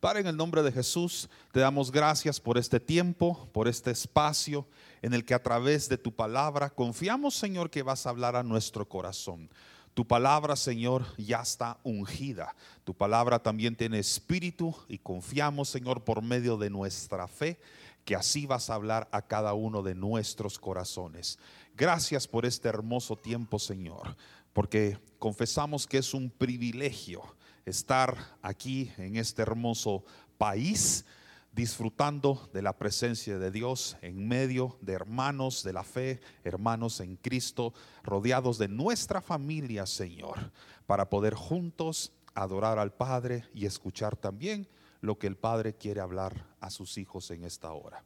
[0.00, 4.66] Padre, en el nombre de Jesús, te damos gracias por este tiempo, por este espacio
[5.00, 8.42] en el que a través de tu palabra confiamos, Señor, que vas a hablar a
[8.42, 9.48] nuestro corazón.
[9.94, 12.54] Tu palabra, Señor, ya está ungida.
[12.84, 17.58] Tu palabra también tiene espíritu y confiamos, Señor, por medio de nuestra fe,
[18.04, 21.38] que así vas a hablar a cada uno de nuestros corazones.
[21.74, 24.16] Gracias por este hermoso tiempo, Señor,
[24.52, 27.22] porque confesamos que es un privilegio
[27.66, 30.04] estar aquí en este hermoso
[30.38, 31.04] país
[31.52, 37.16] disfrutando de la presencia de Dios en medio de hermanos de la fe, hermanos en
[37.16, 40.52] Cristo, rodeados de nuestra familia, Señor,
[40.86, 44.68] para poder juntos adorar al Padre y escuchar también
[45.00, 48.04] lo que el Padre quiere hablar a sus hijos en esta hora.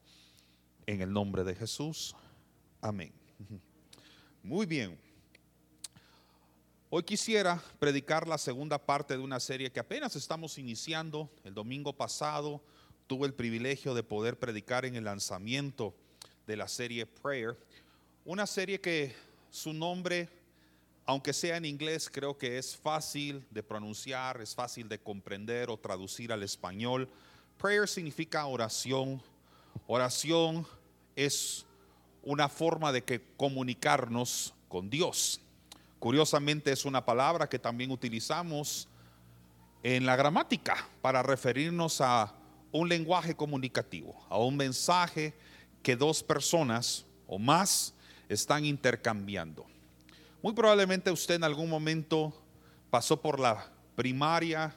[0.86, 2.14] En el nombre de Jesús,
[2.80, 3.12] amén.
[4.42, 5.09] Muy bien.
[6.92, 11.30] Hoy quisiera predicar la segunda parte de una serie que apenas estamos iniciando.
[11.44, 12.60] El domingo pasado
[13.06, 15.94] tuve el privilegio de poder predicar en el lanzamiento
[16.48, 17.56] de la serie Prayer.
[18.24, 19.14] Una serie que
[19.52, 20.28] su nombre,
[21.06, 25.76] aunque sea en inglés, creo que es fácil de pronunciar, es fácil de comprender o
[25.76, 27.08] traducir al español.
[27.56, 29.22] Prayer significa oración.
[29.86, 30.66] Oración
[31.14, 31.64] es
[32.24, 35.40] una forma de que comunicarnos con Dios.
[36.00, 38.88] Curiosamente es una palabra que también utilizamos
[39.82, 42.34] en la gramática para referirnos a
[42.72, 45.34] un lenguaje comunicativo, a un mensaje
[45.82, 47.92] que dos personas o más
[48.30, 49.66] están intercambiando.
[50.40, 52.32] Muy probablemente usted en algún momento
[52.88, 54.74] pasó por la primaria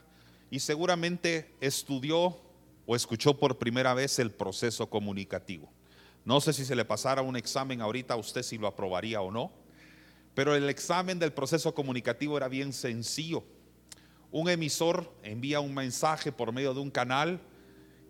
[0.51, 2.37] y seguramente estudió
[2.85, 5.71] o escuchó por primera vez el proceso comunicativo.
[6.25, 9.62] No sé si se le pasara un examen ahorita usted si lo aprobaría o no
[10.35, 13.43] pero el examen del proceso comunicativo era bien sencillo.
[14.31, 17.39] Un emisor envía un mensaje por medio de un canal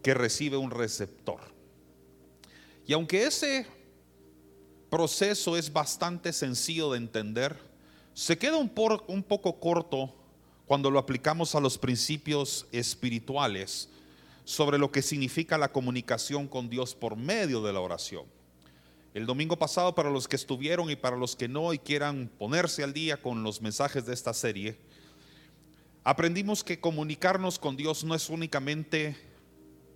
[0.01, 1.41] que recibe un receptor.
[2.85, 3.65] Y aunque ese
[4.89, 7.57] proceso es bastante sencillo de entender,
[8.13, 8.71] se queda un,
[9.07, 10.13] un poco corto
[10.65, 13.89] cuando lo aplicamos a los principios espirituales
[14.45, 18.25] sobre lo que significa la comunicación con Dios por medio de la oración.
[19.13, 22.83] El domingo pasado, para los que estuvieron y para los que no y quieran ponerse
[22.83, 24.75] al día con los mensajes de esta serie,
[26.03, 29.15] aprendimos que comunicarnos con Dios no es únicamente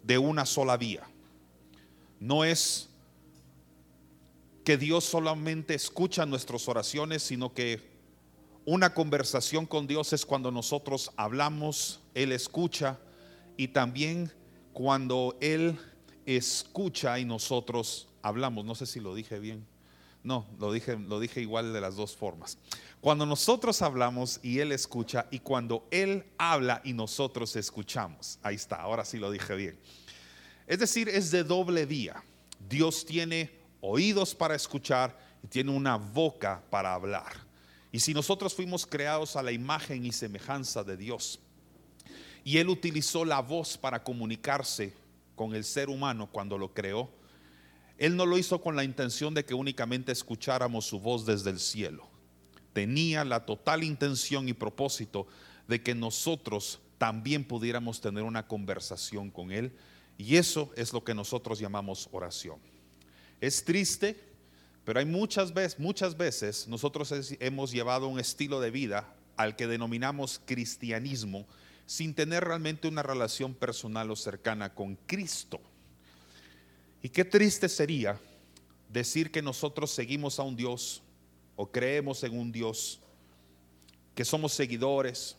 [0.03, 1.07] de una sola vía.
[2.19, 2.89] No es
[4.63, 7.89] que Dios solamente escucha nuestras oraciones, sino que
[8.65, 12.99] una conversación con Dios es cuando nosotros hablamos, Él escucha
[13.55, 14.31] y también
[14.73, 15.79] cuando Él
[16.27, 18.65] escucha y nosotros hablamos.
[18.65, 19.65] No sé si lo dije bien.
[20.23, 22.57] No, lo dije, lo dije igual de las dos formas.
[22.99, 28.39] Cuando nosotros hablamos y Él escucha y cuando Él habla y nosotros escuchamos.
[28.43, 29.79] Ahí está, ahora sí lo dije bien.
[30.65, 32.21] Es decir, es de doble vía.
[32.67, 37.31] Dios tiene oídos para escuchar y tiene una boca para hablar.
[37.91, 41.39] Y si nosotros fuimos creados a la imagen y semejanza de Dios,
[42.43, 44.93] y Él utilizó la voz para comunicarse
[45.35, 47.09] con el ser humano cuando lo creó,
[47.97, 51.59] él no lo hizo con la intención de que únicamente escucháramos su voz desde el
[51.59, 52.07] cielo.
[52.73, 55.27] Tenía la total intención y propósito
[55.67, 59.71] de que nosotros también pudiéramos tener una conversación con Él.
[60.17, 62.59] Y eso es lo que nosotros llamamos oración.
[63.41, 64.19] Es triste,
[64.83, 69.67] pero hay muchas veces, muchas veces nosotros hemos llevado un estilo de vida al que
[69.67, 71.47] denominamos cristianismo
[71.85, 75.61] sin tener realmente una relación personal o cercana con Cristo.
[77.01, 78.19] Y qué triste sería
[78.89, 81.01] decir que nosotros seguimos a un Dios
[81.55, 82.99] o creemos en un Dios,
[84.15, 85.35] que somos seguidores,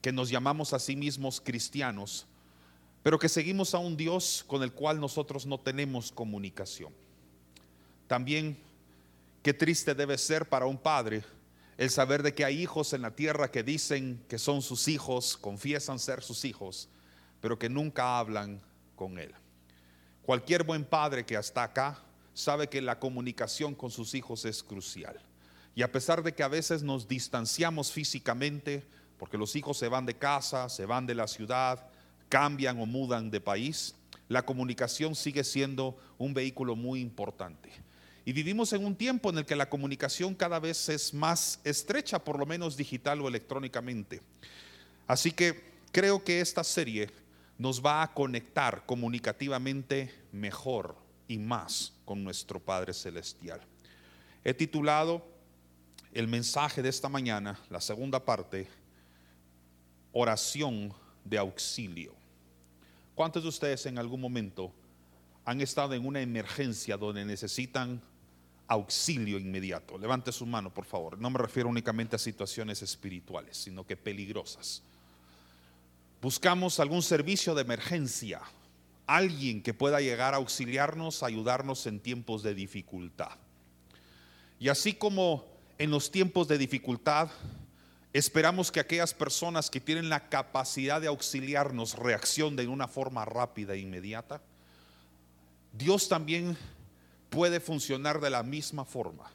[0.00, 2.26] que nos llamamos a sí mismos cristianos,
[3.02, 6.92] pero que seguimos a un Dios con el cual nosotros no tenemos comunicación.
[8.06, 8.56] También
[9.42, 11.24] qué triste debe ser para un padre
[11.78, 15.36] el saber de que hay hijos en la tierra que dicen que son sus hijos,
[15.36, 16.88] confiesan ser sus hijos,
[17.40, 18.62] pero que nunca hablan
[18.94, 19.34] con él.
[20.26, 22.00] Cualquier buen padre que está acá
[22.34, 25.16] sabe que la comunicación con sus hijos es crucial.
[25.76, 28.84] Y a pesar de que a veces nos distanciamos físicamente,
[29.18, 31.86] porque los hijos se van de casa, se van de la ciudad,
[32.28, 33.94] cambian o mudan de país,
[34.28, 37.70] la comunicación sigue siendo un vehículo muy importante.
[38.24, 42.18] Y vivimos en un tiempo en el que la comunicación cada vez es más estrecha,
[42.18, 44.22] por lo menos digital o electrónicamente.
[45.06, 45.62] Así que
[45.92, 47.10] creo que esta serie
[47.58, 50.96] nos va a conectar comunicativamente mejor
[51.28, 53.60] y más con nuestro Padre Celestial.
[54.44, 55.26] He titulado
[56.12, 58.68] el mensaje de esta mañana, la segunda parte,
[60.12, 60.92] oración
[61.24, 62.14] de auxilio.
[63.14, 64.72] ¿Cuántos de ustedes en algún momento
[65.44, 68.00] han estado en una emergencia donde necesitan
[68.68, 69.98] auxilio inmediato?
[69.98, 71.18] Levante su mano, por favor.
[71.18, 74.82] No me refiero únicamente a situaciones espirituales, sino que peligrosas.
[76.22, 78.40] Buscamos algún servicio de emergencia,
[79.06, 83.32] alguien que pueda llegar a auxiliarnos, ayudarnos en tiempos de dificultad.
[84.58, 85.44] Y así como
[85.78, 87.28] en los tiempos de dificultad,
[88.12, 93.74] esperamos que aquellas personas que tienen la capacidad de auxiliarnos reaccionen de una forma rápida
[93.74, 94.40] e inmediata,
[95.72, 96.56] Dios también
[97.28, 99.30] puede funcionar de la misma forma,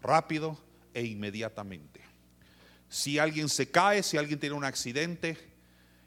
[0.00, 0.56] rápido
[0.94, 2.00] e inmediatamente.
[2.88, 5.51] Si alguien se cae, si alguien tiene un accidente,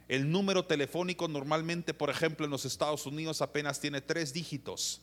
[0.07, 5.01] el número telefónico normalmente, por ejemplo, en los Estados Unidos apenas tiene tres dígitos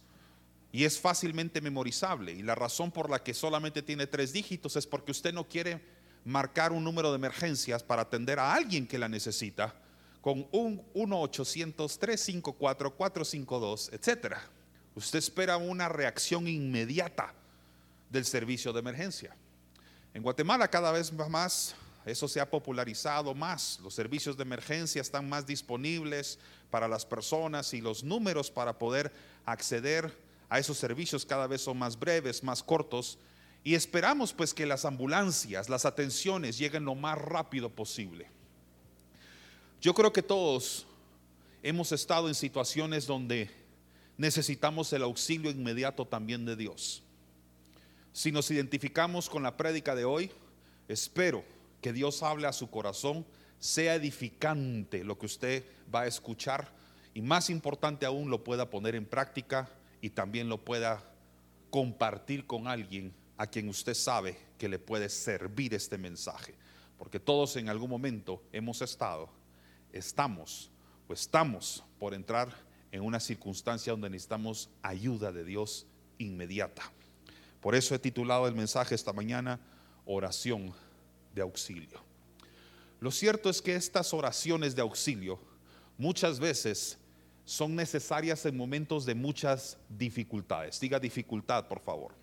[0.71, 2.33] y es fácilmente memorizable.
[2.33, 5.83] Y la razón por la que solamente tiene tres dígitos es porque usted no quiere
[6.25, 9.75] marcar un número de emergencias para atender a alguien que la necesita
[10.21, 14.37] con un 1-800-354-452, etc.
[14.95, 17.35] Usted espera una reacción inmediata
[18.09, 19.35] del servicio de emergencia.
[20.15, 23.79] En Guatemala cada vez más eso se ha popularizado más.
[23.83, 26.39] Los servicios de emergencia están más disponibles
[26.71, 29.13] para las personas y los números para poder
[29.45, 30.13] acceder
[30.49, 33.19] a esos servicios cada vez son más breves, más cortos.
[33.65, 38.27] Y esperamos pues que las ambulancias, las atenciones lleguen lo más rápido posible.
[39.81, 40.87] Yo creo que todos
[41.63, 43.51] hemos estado en situaciones donde
[44.17, 47.03] necesitamos el auxilio inmediato también de Dios.
[48.13, 50.31] Si nos identificamos con la prédica de hoy,
[50.89, 51.45] espero
[51.83, 53.27] que Dios hable a su corazón,
[53.59, 55.65] sea edificante lo que usted
[55.95, 56.73] va a escuchar
[57.13, 59.69] y más importante aún lo pueda poner en práctica
[60.01, 61.03] y también lo pueda
[61.69, 66.55] compartir con alguien a quien usted sabe que le puede servir este mensaje.
[66.97, 69.29] Porque todos en algún momento hemos estado,
[69.93, 70.71] estamos
[71.09, 72.55] o estamos por entrar
[72.93, 75.87] en una circunstancia donde necesitamos ayuda de Dios
[76.19, 76.83] inmediata.
[77.61, 79.59] Por eso he titulado el mensaje esta mañana,
[80.05, 80.73] oración
[81.35, 82.01] de auxilio.
[83.01, 85.39] Lo cierto es que estas oraciones de auxilio
[85.99, 86.99] muchas veces
[87.45, 90.79] son necesarias en momentos de muchas dificultades.
[90.79, 92.15] Diga dificultad, por favor.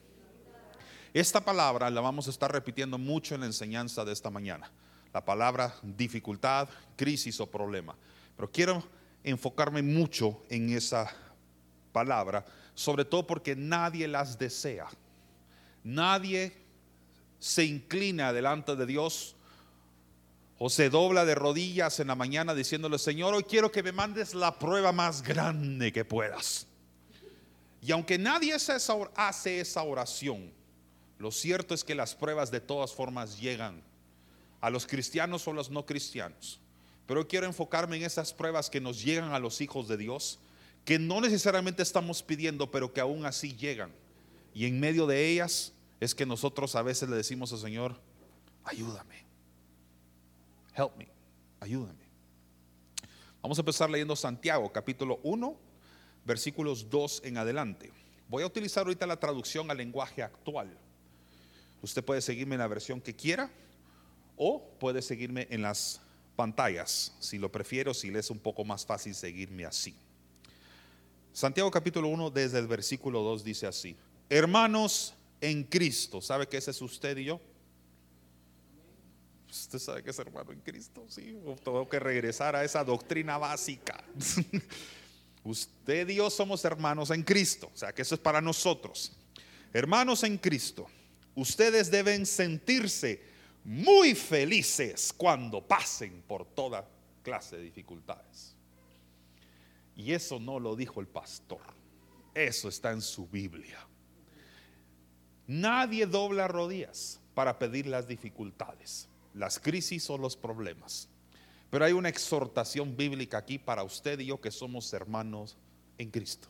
[1.14, 4.72] Esta palabra la vamos a estar repitiendo mucho en la enseñanza de esta mañana.
[5.12, 7.96] La palabra dificultad, crisis o problema.
[8.36, 8.84] Pero quiero
[9.24, 11.12] enfocarme mucho en esa
[11.92, 12.46] palabra,
[12.76, 14.88] sobre todo porque nadie las desea.
[15.84, 16.54] Nadie
[17.40, 19.36] se inclina delante de Dios
[20.58, 24.34] o se dobla de rodillas en la mañana diciéndole, Señor, hoy quiero que me mandes
[24.34, 26.68] la prueba más grande que puedas.
[27.82, 30.52] Y aunque nadie hace esa oración,
[31.18, 33.82] lo cierto es que las pruebas de todas formas llegan
[34.60, 36.60] a los cristianos o a los no cristianos.
[37.08, 40.40] Pero quiero enfocarme en esas pruebas que nos llegan a los hijos de Dios,
[40.84, 43.92] que no necesariamente estamos pidiendo, pero que aún así llegan.
[44.54, 48.00] Y en medio de ellas es que nosotros a veces le decimos al Señor,
[48.64, 49.26] ayúdame,
[50.76, 51.10] help me,
[51.60, 52.10] ayúdame.
[53.42, 55.58] Vamos a empezar leyendo Santiago, capítulo 1,
[56.26, 57.92] versículos 2 en adelante.
[58.28, 60.78] Voy a utilizar ahorita la traducción al lenguaje actual.
[61.82, 63.50] Usted puede seguirme en la versión que quiera
[64.36, 66.02] o puede seguirme en las
[66.36, 69.96] pantallas, si lo prefiero, si le es un poco más fácil seguirme así.
[71.34, 73.96] Santiago capítulo 1 desde el versículo 2 dice así,
[74.30, 76.22] hermanos, en Cristo.
[76.22, 77.40] ¿Sabe que ese es usted y yo?
[79.50, 81.40] Usted sabe que es hermano en Cristo, sí.
[81.64, 84.04] Tengo que regresar a esa doctrina básica.
[85.44, 87.72] usted y yo somos hermanos en Cristo.
[87.74, 89.14] O sea que eso es para nosotros.
[89.74, 90.88] Hermanos en Cristo,
[91.36, 93.24] ustedes deben sentirse
[93.64, 96.88] muy felices cuando pasen por toda
[97.24, 98.56] clase de dificultades.
[99.96, 101.62] Y eso no lo dijo el pastor.
[102.34, 103.89] Eso está en su Biblia.
[105.50, 111.10] Nadie dobla rodillas para pedir las dificultades, las crisis o los problemas.
[111.72, 115.58] Pero hay una exhortación bíblica aquí para usted y yo que somos hermanos
[115.98, 116.50] en Cristo.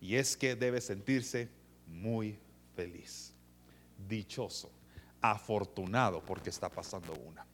[0.00, 1.50] Y es que debe sentirse
[1.86, 2.38] muy
[2.74, 3.34] feliz,
[4.08, 4.70] dichoso,
[5.20, 7.44] afortunado porque está pasando una.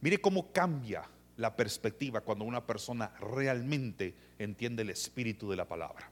[0.00, 1.02] Mire cómo cambia
[1.36, 6.11] la perspectiva cuando una persona realmente entiende el espíritu de la palabra.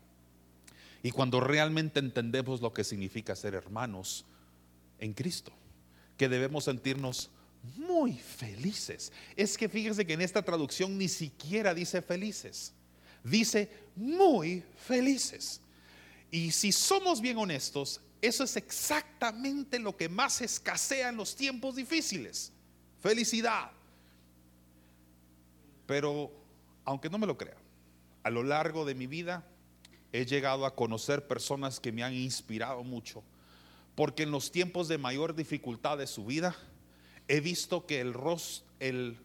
[1.02, 4.25] Y cuando realmente entendemos lo que significa ser hermanos
[4.99, 5.52] en Cristo,
[6.16, 7.30] que debemos sentirnos
[7.76, 9.12] muy felices.
[9.37, 12.73] Es que fíjense que en esta traducción ni siquiera dice felices,
[13.25, 15.61] dice muy felices.
[16.30, 21.76] Y si somos bien honestos, eso es exactamente lo que más escasea en los tiempos
[21.76, 22.52] difíciles.
[23.00, 23.71] Felicidad.
[25.87, 26.30] Pero,
[26.85, 27.57] aunque no me lo crea,
[28.23, 29.45] a lo largo de mi vida
[30.12, 33.22] he llegado a conocer personas que me han inspirado mucho,
[33.94, 36.56] porque en los tiempos de mayor dificultad de su vida
[37.28, 39.18] he visto que el rostro, el,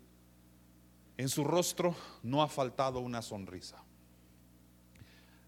[1.17, 3.81] en su rostro no ha faltado una sonrisa.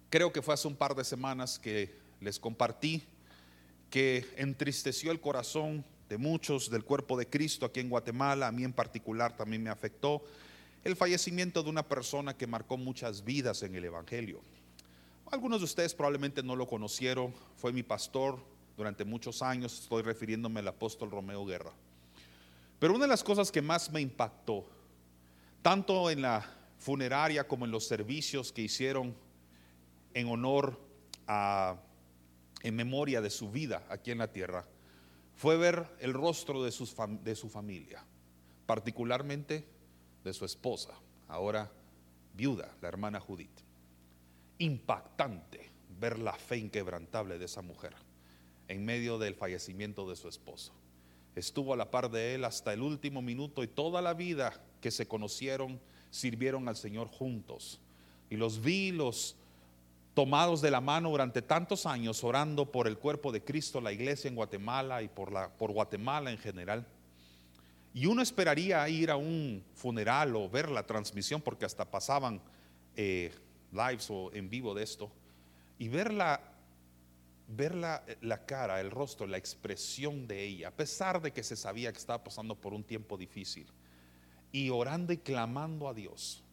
[0.09, 3.03] Creo que fue hace un par de semanas que les compartí
[3.89, 8.63] que entristeció el corazón de muchos del cuerpo de Cristo aquí en Guatemala, a mí
[8.63, 10.23] en particular también me afectó
[10.83, 14.41] el fallecimiento de una persona que marcó muchas vidas en el Evangelio.
[15.29, 18.39] Algunos de ustedes probablemente no lo conocieron, fue mi pastor
[18.77, 21.73] durante muchos años, estoy refiriéndome al apóstol Romeo Guerra.
[22.79, 24.65] Pero una de las cosas que más me impactó,
[25.61, 29.13] tanto en la funeraria como en los servicios que hicieron
[30.13, 30.79] en honor
[31.27, 31.75] a,
[32.61, 34.65] en memoria de su vida aquí en la tierra,
[35.35, 36.71] fue ver el rostro de,
[37.21, 38.01] de su familia,
[38.65, 39.67] particularmente
[40.23, 40.93] de su esposa,
[41.27, 41.69] ahora
[42.33, 43.66] viuda, la hermana Judith.
[44.59, 47.93] Impactante ver la fe inquebrantable de esa mujer
[48.67, 50.73] en medio del fallecimiento de su esposo.
[51.35, 54.91] Estuvo a la par de él hasta el último minuto y toda la vida que
[54.91, 57.79] se conocieron sirvieron al Señor juntos.
[58.29, 59.35] Y los vi, los
[60.13, 64.27] tomados de la mano durante tantos años orando por el cuerpo de Cristo, la iglesia
[64.27, 66.87] en Guatemala y por, la, por Guatemala en general.
[67.93, 72.41] Y uno esperaría ir a un funeral o ver la transmisión, porque hasta pasaban
[72.95, 73.31] eh,
[73.71, 75.11] lives o en vivo de esto,
[75.79, 76.41] y ver, la,
[77.47, 81.55] ver la, la cara, el rostro, la expresión de ella, a pesar de que se
[81.55, 83.67] sabía que estaba pasando por un tiempo difícil,
[84.51, 86.43] y orando y clamando a Dios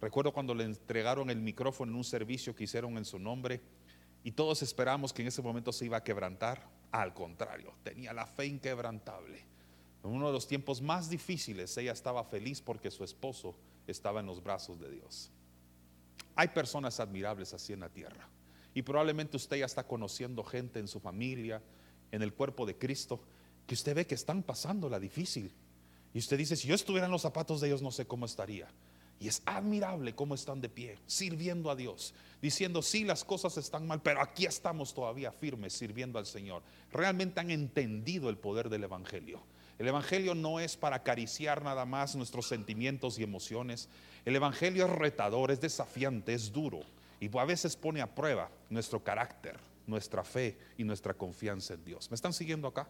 [0.00, 3.60] Recuerdo cuando le entregaron el micrófono en un servicio que hicieron en su nombre
[4.22, 6.68] y todos esperamos que en ese momento se iba a quebrantar.
[6.92, 9.44] Al contrario, tenía la fe inquebrantable.
[10.04, 14.26] En uno de los tiempos más difíciles, ella estaba feliz porque su esposo estaba en
[14.26, 15.32] los brazos de Dios.
[16.38, 18.28] Hay personas admirables así en la tierra.
[18.72, 21.60] Y probablemente usted ya está conociendo gente en su familia,
[22.12, 23.20] en el cuerpo de Cristo,
[23.66, 25.52] que usted ve que están pasando la difícil.
[26.14, 28.68] Y usted dice, si yo estuviera en los zapatos de ellos, no sé cómo estaría.
[29.18, 33.88] Y es admirable cómo están de pie, sirviendo a Dios, diciendo, sí, las cosas están
[33.88, 36.62] mal, pero aquí estamos todavía firmes sirviendo al Señor.
[36.92, 39.42] Realmente han entendido el poder del Evangelio.
[39.78, 43.88] El Evangelio no es para acariciar nada más nuestros sentimientos y emociones.
[44.24, 46.80] El Evangelio es retador, es desafiante, es duro
[47.20, 49.56] y a veces pone a prueba nuestro carácter,
[49.86, 52.10] nuestra fe y nuestra confianza en Dios.
[52.10, 52.88] ¿Me están siguiendo acá?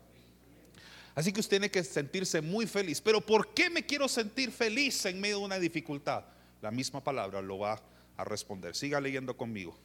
[1.15, 3.01] Así que usted tiene que sentirse muy feliz.
[3.01, 6.25] Pero ¿por qué me quiero sentir feliz en medio de una dificultad?
[6.61, 7.81] La misma palabra lo va
[8.17, 8.77] a responder.
[8.77, 9.77] Siga leyendo conmigo.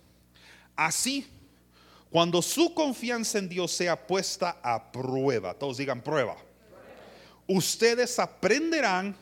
[0.75, 1.27] Así,
[2.09, 6.35] cuando su confianza en Dios sea puesta a prueba, todos digan prueba,
[7.47, 9.15] ustedes aprenderán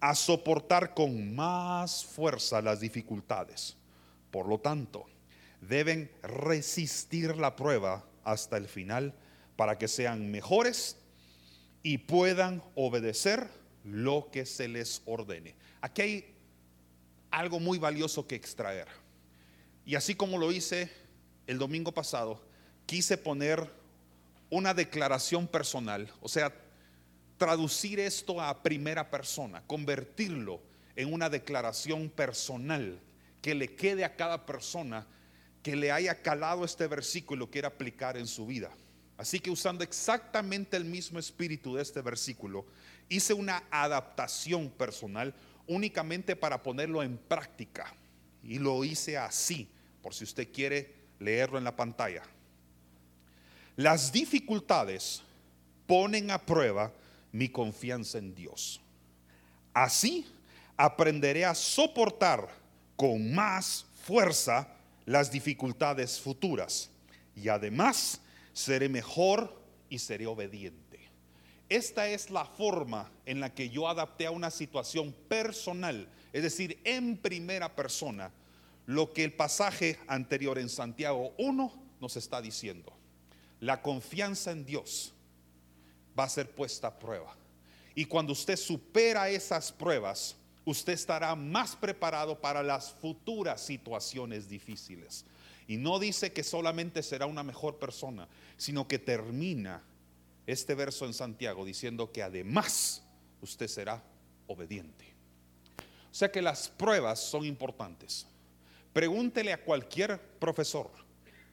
[0.00, 3.76] a soportar con más fuerza las dificultades.
[4.30, 5.06] Por lo tanto,
[5.60, 9.14] deben resistir la prueba hasta el final
[9.56, 10.96] para que sean mejores
[11.82, 13.48] y puedan obedecer
[13.84, 15.54] lo que se les ordene.
[15.80, 16.34] Aquí hay
[17.30, 18.88] algo muy valioso que extraer.
[19.84, 20.90] Y así como lo hice
[21.46, 22.40] el domingo pasado,
[22.86, 23.68] quise poner
[24.50, 26.52] una declaración personal, o sea,
[27.42, 30.60] traducir esto a primera persona, convertirlo
[30.94, 33.00] en una declaración personal
[33.40, 35.08] que le quede a cada persona
[35.60, 38.70] que le haya calado este versículo y lo quiera aplicar en su vida.
[39.18, 42.64] Así que usando exactamente el mismo espíritu de este versículo,
[43.08, 45.34] hice una adaptación personal
[45.66, 47.92] únicamente para ponerlo en práctica.
[48.44, 49.68] Y lo hice así,
[50.00, 52.22] por si usted quiere leerlo en la pantalla.
[53.74, 55.22] Las dificultades
[55.88, 56.92] ponen a prueba
[57.32, 58.80] mi confianza en Dios.
[59.72, 60.26] Así
[60.76, 62.48] aprenderé a soportar
[62.96, 64.68] con más fuerza
[65.06, 66.90] las dificultades futuras.
[67.34, 68.20] Y además
[68.52, 71.00] seré mejor y seré obediente.
[71.68, 76.78] Esta es la forma en la que yo adapté a una situación personal, es decir,
[76.84, 78.30] en primera persona,
[78.84, 82.92] lo que el pasaje anterior en Santiago 1 nos está diciendo.
[83.60, 85.11] La confianza en Dios
[86.18, 87.34] va a ser puesta a prueba.
[87.94, 95.24] Y cuando usted supera esas pruebas, usted estará más preparado para las futuras situaciones difíciles.
[95.66, 99.82] Y no dice que solamente será una mejor persona, sino que termina
[100.46, 103.02] este verso en Santiago diciendo que además
[103.40, 104.02] usted será
[104.46, 105.12] obediente.
[106.10, 108.26] O sea que las pruebas son importantes.
[108.92, 110.90] Pregúntele a cualquier profesor,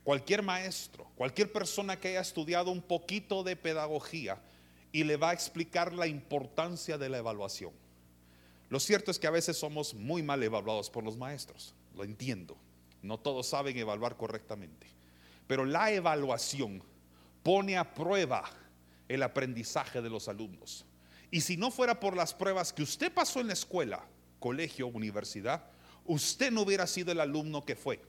[0.10, 4.42] cualquier maestro, cualquier persona que haya estudiado un poquito de pedagogía
[4.92, 7.72] y le va a explicar la importancia de la evaluación.
[8.70, 11.76] Lo cierto es que a veces somos muy mal evaluados por los maestros.
[11.94, 12.58] lo entiendo.
[13.04, 14.88] No todos saben evaluar correctamente.
[15.46, 16.82] Pero la evaluación
[17.44, 18.50] pone a prueba
[19.08, 20.88] el aprendizaje de los alumnos.
[21.30, 24.04] Y si no fuera por las pruebas que usted pasó en la escuela,
[24.40, 25.70] colegio, universidad,
[26.04, 28.02] usted no hubiera sido el alumno que fue.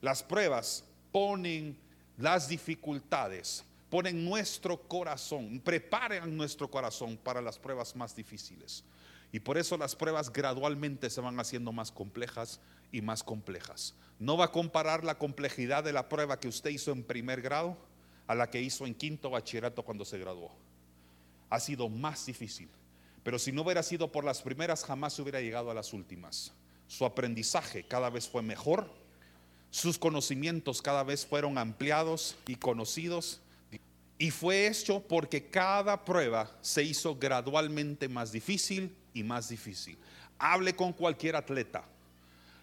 [0.00, 0.82] Las pruebas
[1.16, 1.74] ponen
[2.18, 8.84] las dificultades, ponen nuestro corazón, preparan nuestro corazón para las pruebas más difíciles.
[9.32, 12.60] Y por eso las pruebas gradualmente se van haciendo más complejas
[12.92, 13.94] y más complejas.
[14.18, 17.78] No va a comparar la complejidad de la prueba que usted hizo en primer grado
[18.26, 20.52] a la que hizo en quinto bachillerato cuando se graduó.
[21.48, 22.68] Ha sido más difícil.
[23.22, 26.52] Pero si no hubiera sido por las primeras, jamás hubiera llegado a las últimas.
[26.88, 29.05] Su aprendizaje cada vez fue mejor,
[29.70, 33.40] sus conocimientos cada vez fueron ampliados y conocidos.
[34.18, 39.98] Y fue hecho porque cada prueba se hizo gradualmente más difícil y más difícil.
[40.38, 41.84] Hable con cualquier atleta.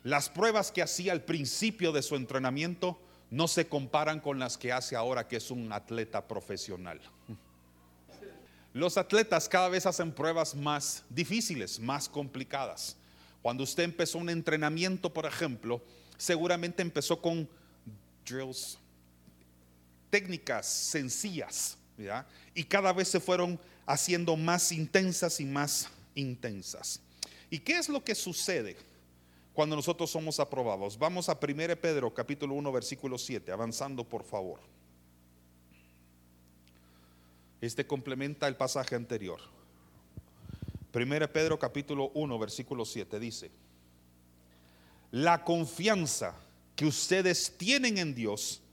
[0.03, 4.71] Las pruebas que hacía al principio de su entrenamiento no se comparan con las que
[4.71, 6.99] hace ahora que es un atleta profesional.
[8.73, 12.97] Los atletas cada vez hacen pruebas más difíciles, más complicadas.
[13.43, 15.81] Cuando usted empezó un entrenamiento, por ejemplo,
[16.23, 17.49] seguramente empezó con
[18.25, 18.77] drills,
[20.09, 21.77] técnicas sencillas,
[22.55, 27.01] y cada vez se fueron haciendo más intensas y más intensas.
[27.49, 28.77] ¿Y qué es lo que sucede
[29.53, 30.97] cuando nosotros somos aprobados?
[30.97, 34.61] Vamos a 1 Pedro capítulo 1 versículo 7, avanzando por favor.
[37.59, 39.41] Este complementa el pasaje anterior.
[40.93, 43.51] 1 Pedro capítulo 1 versículo 7 dice,
[45.13, 46.33] la confianza
[46.75, 48.63] que ustedes tienen en Dios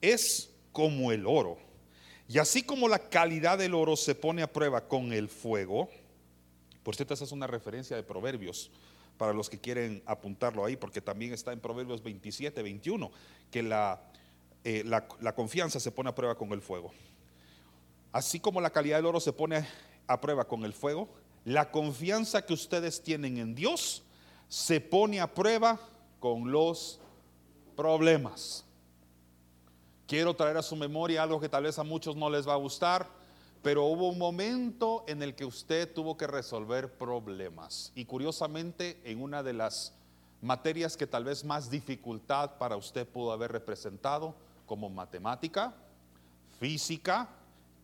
[0.00, 1.58] es como el oro.
[2.26, 5.90] Y así como la calidad del oro se pone a prueba con el fuego,
[6.82, 8.70] por cierto, esa es una referencia de Proverbios
[9.18, 13.10] para los que quieren apuntarlo ahí, porque también está en Proverbios 27, 21,
[13.50, 14.00] que la,
[14.64, 16.92] eh, la, la confianza se pone a prueba con el fuego.
[18.10, 19.68] Así como la calidad del oro se pone
[20.06, 21.10] a prueba con el fuego,
[21.44, 24.02] la confianza que ustedes tienen en Dios
[24.48, 25.78] se pone a prueba
[26.20, 27.00] con los
[27.76, 28.64] problemas.
[30.06, 32.56] Quiero traer a su memoria algo que tal vez a muchos no les va a
[32.56, 33.20] gustar
[33.62, 37.92] pero hubo un momento en el que usted tuvo que resolver problemas.
[37.94, 39.92] Y curiosamente, en una de las
[40.40, 45.74] materias que tal vez más dificultad para usted pudo haber representado, como matemática,
[46.58, 47.28] física,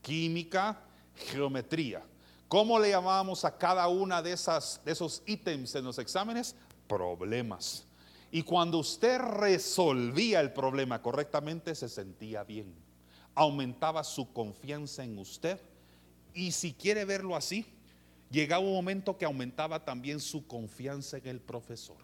[0.00, 0.80] química,
[1.14, 2.02] geometría.
[2.48, 6.54] ¿Cómo le llamábamos a cada una de, esas, de esos ítems en los exámenes?
[6.88, 7.84] Problemas.
[8.36, 12.86] Y cuando usted resolvía el problema correctamente, se sentía bien
[13.36, 15.60] aumentaba su confianza en usted.
[16.34, 17.64] Y si quiere verlo así,
[18.30, 21.98] llegaba un momento que aumentaba también su confianza en el profesor.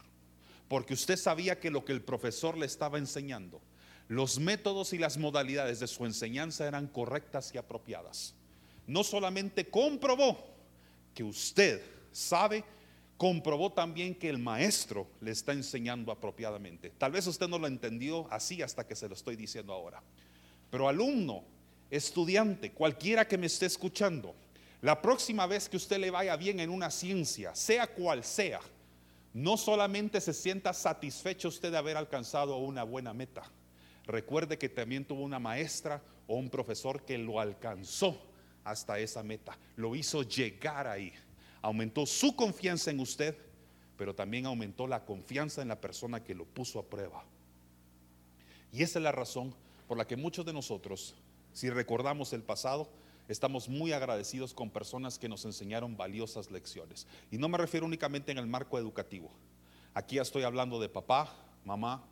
[0.69, 3.61] Porque usted sabía que lo que el profesor le estaba enseñando,
[4.09, 8.35] los métodos y las modalidades de su enseñanza eran correctas y apropiadas.
[8.87, 10.39] No solamente comprobó
[11.15, 12.65] que usted sabe,
[13.23, 16.91] comprobó también que el maestro le está enseñando apropiadamente.
[16.99, 20.03] Tal vez usted no lo entendió así hasta que se lo estoy diciendo ahora.
[20.69, 21.45] Pero alumno,
[21.89, 24.35] estudiante, cualquiera que me esté escuchando,
[24.81, 28.59] la próxima vez que usted le vaya bien en una ciencia, sea cual sea,
[29.33, 33.45] no solamente se sienta satisfecho usted de haber alcanzado una buena meta.
[34.05, 38.21] Recuerde que también tuvo una maestra o un profesor que lo alcanzó
[38.65, 41.13] hasta esa meta, lo hizo llegar ahí.
[41.63, 43.37] Aumentó su confianza en usted,
[43.97, 47.25] pero también aumentó la confianza en la persona que lo puso a prueba.
[48.73, 49.55] Y esa es la razón
[49.87, 51.15] por la que muchos de nosotros,
[51.53, 52.89] si recordamos el pasado,
[53.29, 57.07] estamos muy agradecidos con personas que nos enseñaron valiosas lecciones.
[57.31, 59.31] Y no me refiero únicamente en el marco educativo.
[59.95, 62.03] Aquí estoy hablando de papá, mamá,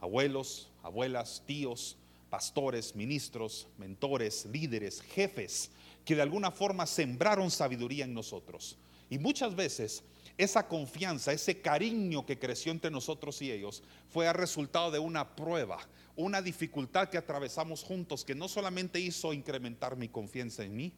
[0.00, 1.96] abuelos, abuelas, tíos,
[2.30, 5.70] pastores, ministros, mentores, líderes, jefes,
[6.04, 8.78] que de alguna forma sembraron sabiduría en nosotros.
[9.10, 10.02] Y muchas veces
[10.36, 15.34] esa confianza, ese cariño que creció entre nosotros y ellos fue el resultado de una
[15.34, 15.78] prueba,
[16.14, 20.92] una dificultad que atravesamos juntos que no solamente hizo incrementar mi confianza en mí,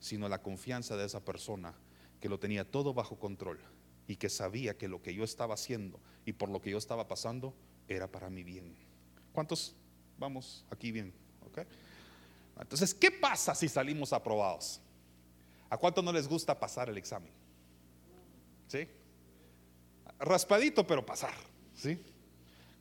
[0.00, 1.74] sino la confianza de esa persona
[2.20, 3.60] que lo tenía todo bajo control
[4.08, 7.06] y que sabía que lo que yo estaba haciendo y por lo que yo estaba
[7.06, 7.54] pasando
[7.86, 8.74] era para mi bien.
[9.32, 9.76] ¿Cuántos
[10.20, 11.12] vamos aquí bien?
[12.60, 14.80] Entonces, ¿qué pasa si salimos aprobados?
[15.70, 17.32] ¿A cuánto no les gusta pasar el examen?
[18.68, 18.86] ¿Sí?
[20.18, 21.32] Raspadito, pero pasar.
[21.74, 21.98] ¿Sí?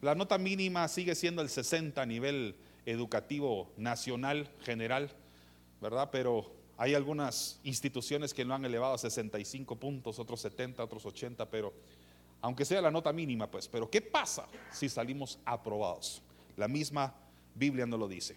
[0.02, 5.12] La nota mínima sigue siendo el 60 a nivel educativo nacional general,
[5.82, 6.10] ¿verdad?
[6.12, 11.50] Pero hay algunas instituciones que lo han elevado a 65 puntos, otros 70, otros 80,
[11.50, 11.74] pero
[12.42, 16.22] aunque sea la nota mínima, pues, pero ¿qué pasa si salimos aprobados?
[16.58, 17.14] La misma
[17.56, 18.36] Biblia no lo dice.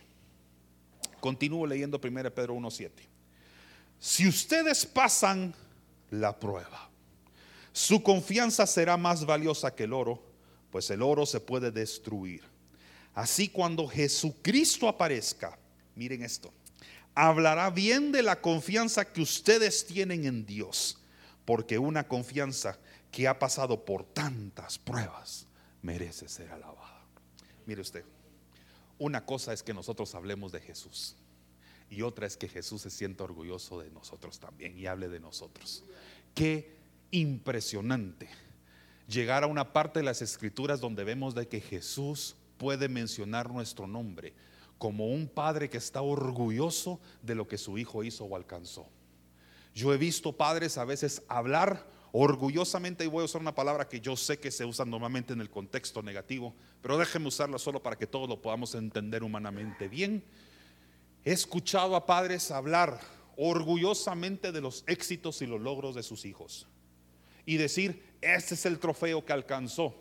[1.20, 2.90] Continúo leyendo 1 Pedro 1.7.
[3.98, 5.54] Si ustedes pasan
[6.10, 6.90] la prueba,
[7.72, 10.22] su confianza será más valiosa que el oro,
[10.70, 12.42] pues el oro se puede destruir.
[13.14, 15.58] Así cuando Jesucristo aparezca,
[15.94, 16.52] miren esto,
[17.14, 20.98] hablará bien de la confianza que ustedes tienen en Dios,
[21.44, 22.78] porque una confianza
[23.10, 25.46] que ha pasado por tantas pruebas
[25.82, 27.04] merece ser alabada.
[27.66, 28.04] Mire usted,
[29.02, 31.16] una cosa es que nosotros hablemos de Jesús
[31.90, 35.82] y otra es que Jesús se sienta orgulloso de nosotros también y hable de nosotros.
[36.36, 36.76] Qué
[37.10, 38.28] impresionante
[39.08, 43.88] llegar a una parte de las escrituras donde vemos de que Jesús puede mencionar nuestro
[43.88, 44.34] nombre
[44.78, 48.88] como un padre que está orgulloso de lo que su hijo hizo o alcanzó.
[49.74, 54.00] Yo he visto padres a veces hablar orgullosamente, y voy a usar una palabra que
[54.00, 57.96] yo sé que se usa normalmente en el contexto negativo, pero déjenme usarla solo para
[57.96, 60.22] que todos lo podamos entender humanamente bien.
[61.24, 63.00] He escuchado a padres hablar
[63.36, 66.66] orgullosamente de los éxitos y los logros de sus hijos
[67.46, 69.94] y decir, este es el trofeo que alcanzó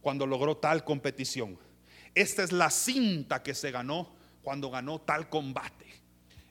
[0.00, 1.58] cuando logró tal competición.
[2.14, 4.12] Esta es la cinta que se ganó
[4.42, 5.83] cuando ganó tal combate.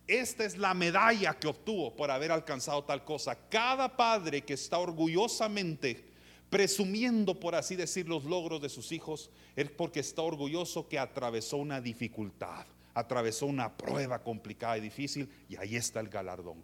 [0.07, 3.35] Esta es la medalla que obtuvo por haber alcanzado tal cosa.
[3.49, 6.11] Cada padre que está orgullosamente
[6.49, 11.57] presumiendo, por así decir, los logros de sus hijos, es porque está orgulloso que atravesó
[11.57, 16.61] una dificultad, atravesó una prueba complicada y difícil, y ahí está el galardón.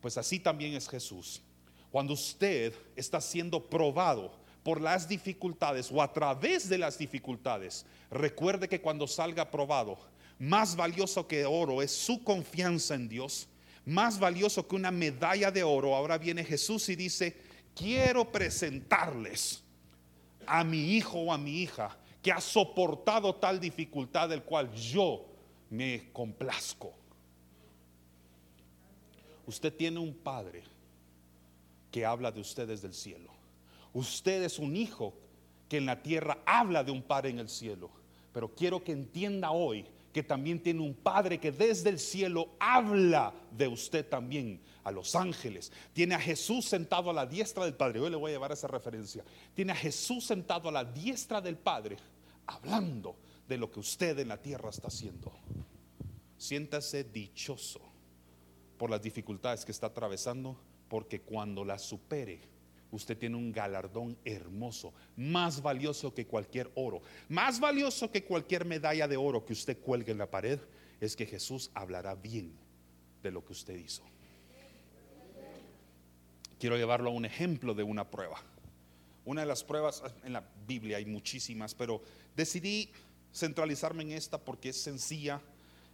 [0.00, 1.42] Pues así también es Jesús.
[1.90, 8.68] Cuando usted está siendo probado por las dificultades o a través de las dificultades, recuerde
[8.68, 9.98] que cuando salga probado,
[10.44, 13.48] más valioso que oro es su confianza en Dios,
[13.86, 15.94] más valioso que una medalla de oro.
[15.94, 17.34] Ahora viene Jesús y dice,
[17.74, 19.62] quiero presentarles
[20.46, 25.24] a mi hijo o a mi hija que ha soportado tal dificultad del cual yo
[25.70, 26.92] me complazco.
[29.46, 30.62] Usted tiene un padre
[31.90, 33.30] que habla de ustedes del cielo.
[33.94, 35.14] Usted es un hijo
[35.68, 37.90] que en la tierra habla de un padre en el cielo.
[38.32, 43.34] Pero quiero que entienda hoy que también tiene un Padre que desde el cielo habla
[43.50, 45.72] de usted también a los ángeles.
[45.92, 47.98] Tiene a Jesús sentado a la diestra del Padre.
[47.98, 49.24] Hoy le voy a llevar esa referencia.
[49.54, 51.96] Tiene a Jesús sentado a la diestra del Padre
[52.46, 53.16] hablando
[53.48, 55.32] de lo que usted en la tierra está haciendo.
[56.38, 57.80] Siéntase dichoso
[58.78, 60.56] por las dificultades que está atravesando,
[60.88, 62.38] porque cuando las supere,
[62.94, 69.08] usted tiene un galardón hermoso, más valioso que cualquier oro, más valioso que cualquier medalla
[69.08, 70.58] de oro que usted cuelgue en la pared,
[71.00, 72.54] es que Jesús hablará bien
[73.22, 74.02] de lo que usted hizo.
[76.58, 78.40] Quiero llevarlo a un ejemplo de una prueba.
[79.24, 82.02] Una de las pruebas en la Biblia hay muchísimas, pero
[82.36, 82.90] decidí
[83.32, 85.40] centralizarme en esta porque es sencilla,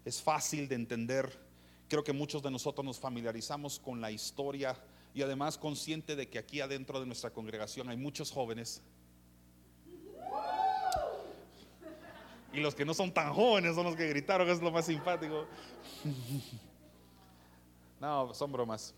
[0.04, 1.30] es fácil de entender.
[1.88, 4.76] Creo que muchos de nosotros nos familiarizamos con la historia
[5.14, 8.82] y además consciente de que aquí adentro de nuestra congregación hay muchos jóvenes.
[12.52, 15.46] Y los que no son tan jóvenes son los que gritaron, es lo más simpático.
[18.00, 18.94] No, son bromas.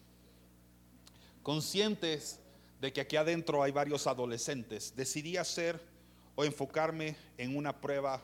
[1.42, 2.38] Conscientes
[2.80, 5.80] de que aquí adentro hay varios adolescentes, decidí hacer
[6.36, 8.22] o enfocarme en una prueba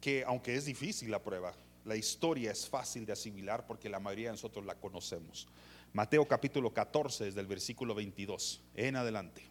[0.00, 4.28] que, aunque es difícil la prueba, la historia es fácil de asimilar porque la mayoría
[4.28, 5.46] de nosotros la conocemos.
[5.92, 9.42] Mateo capítulo 14, desde el versículo 22 en adelante.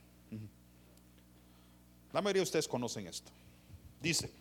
[2.12, 3.32] La mayoría de ustedes conocen esto.
[4.02, 4.32] Dice,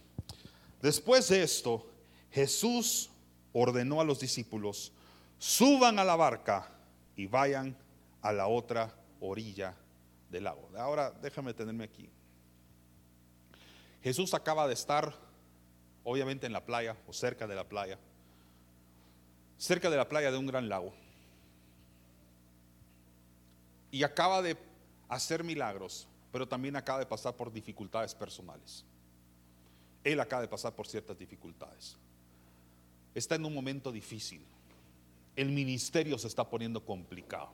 [0.81, 1.87] después de esto,
[2.31, 3.11] Jesús
[3.53, 4.93] ordenó a los discípulos,
[5.39, 6.71] suban a la barca
[7.17, 7.77] y vayan
[8.23, 9.75] a la otra orilla
[10.31, 10.71] del lago.
[10.79, 12.09] Ahora déjame tenerme aquí.
[14.03, 15.15] Jesús acaba de estar,
[16.03, 17.99] obviamente, en la playa o cerca de la playa,
[19.59, 20.95] cerca de la playa de un gran lago
[23.91, 24.57] y acaba de
[25.09, 28.85] hacer milagros, pero también acaba de pasar por dificultades personales.
[30.05, 31.97] Él acaba de pasar por ciertas dificultades.
[33.15, 34.43] Está en un momento difícil.
[35.37, 37.53] El ministerio se está poniendo complicado.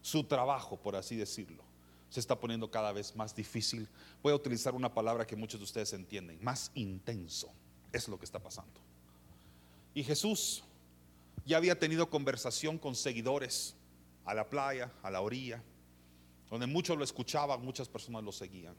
[0.00, 1.62] Su trabajo, por así decirlo,
[2.10, 3.88] se está poniendo cada vez más difícil.
[4.22, 7.50] Voy a utilizar una palabra que muchos de ustedes entienden, más intenso.
[7.92, 8.80] Es lo que está pasando.
[9.94, 10.64] Y Jesús
[11.44, 13.76] ya había tenido conversación con seguidores
[14.24, 15.62] a la playa, a la orilla,
[16.50, 18.74] donde muchos lo escuchaban, muchas personas lo seguían.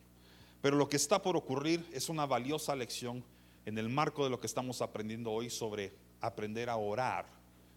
[0.61, 3.23] Pero lo que está por ocurrir es una valiosa lección
[3.65, 7.25] en el marco de lo que estamos aprendiendo hoy sobre aprender a orar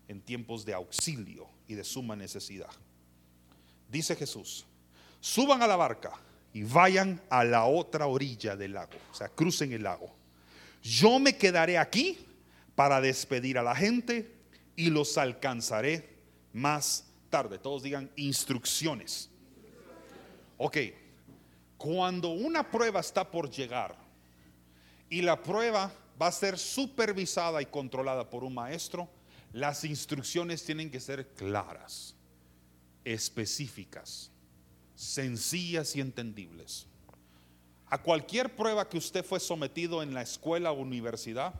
[0.09, 2.71] en tiempos de auxilio y de suma necesidad.
[3.89, 4.67] Dice Jesús,
[5.21, 6.13] suban a la barca
[6.53, 10.15] y vayan a la otra orilla del lago, o sea, crucen el lago.
[10.83, 12.19] Yo me quedaré aquí
[12.75, 14.33] para despedir a la gente
[14.77, 16.17] y los alcanzaré
[16.53, 17.06] más
[17.37, 19.29] Todos digan instrucciones.
[20.57, 20.79] Ok,
[21.77, 23.95] cuando una prueba está por llegar
[25.11, 29.09] y la prueba va a ser supervisada y controlada por un maestro,
[29.53, 32.15] las instrucciones tienen que ser claras,
[33.05, 34.31] específicas,
[34.95, 36.87] sencillas y entendibles.
[37.89, 41.55] A cualquier prueba que usted fue sometido en la escuela o universidad,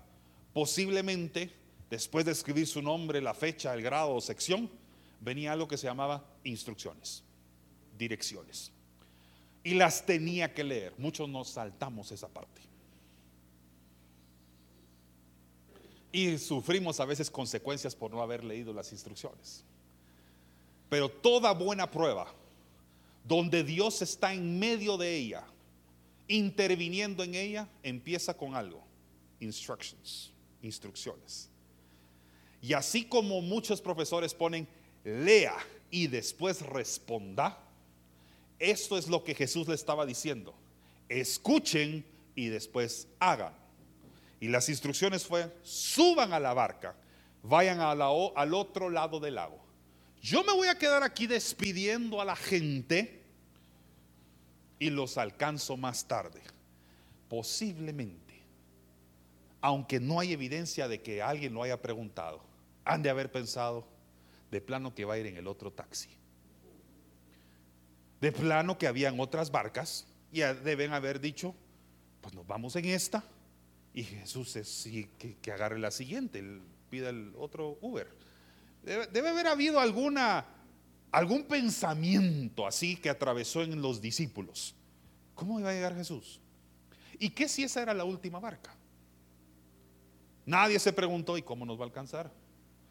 [0.55, 1.53] posiblemente
[1.91, 4.71] después de escribir su nombre, la fecha, el grado o sección,
[5.21, 7.23] venía algo que se llamaba instrucciones,
[7.99, 8.73] direcciones.
[9.63, 10.95] Y las tenía que leer.
[10.97, 12.63] Muchos nos saltamos esa parte.
[16.13, 19.65] Y sufrimos a veces consecuencias por no haber leído las instrucciones.
[20.89, 22.33] Pero toda buena prueba,
[23.25, 25.45] donde Dios está en medio de ella,
[26.29, 28.85] interviniendo en ella, empieza con algo,
[29.41, 31.51] instructions, instrucciones.
[32.63, 34.67] Y así como muchos profesores ponen,
[35.07, 35.57] lea
[35.89, 37.59] y después responda,
[38.59, 40.53] esto es lo que Jesús le estaba diciendo.
[41.09, 43.53] Escuchen y después hagan.
[44.41, 46.95] Y las instrucciones fue, suban a la barca,
[47.43, 49.59] vayan a al otro lado del lago.
[50.21, 53.23] Yo me voy a quedar aquí despidiendo a la gente
[54.81, 56.41] y los alcanzo más tarde.
[57.29, 58.35] Posiblemente,
[59.61, 62.41] aunque no hay evidencia de que alguien lo haya preguntado,
[62.85, 63.87] han de haber pensado
[64.51, 66.11] de plano que va a ir en el otro taxi.
[68.21, 71.55] De plano que habían otras barcas y deben haber dicho,
[72.21, 73.25] pues nos vamos en esta
[73.97, 76.45] y Jesús es que, agarre la siguiente,
[76.91, 78.07] pida el otro Uber.
[78.83, 80.45] Debe, haber habido alguna,
[81.11, 84.75] algún pensamiento así que atravesó en los discípulos.
[85.35, 86.41] ¿Cómo iba a llegar Jesús?
[87.19, 88.75] ¿Y qué si esa era la última barca?
[90.45, 92.31] Nadie se preguntó, ¿y cómo nos va a alcanzar?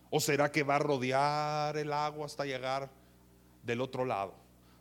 [0.10, 2.90] ¿O será que va a rodear el agua hasta llegar
[3.64, 4.34] del otro lado?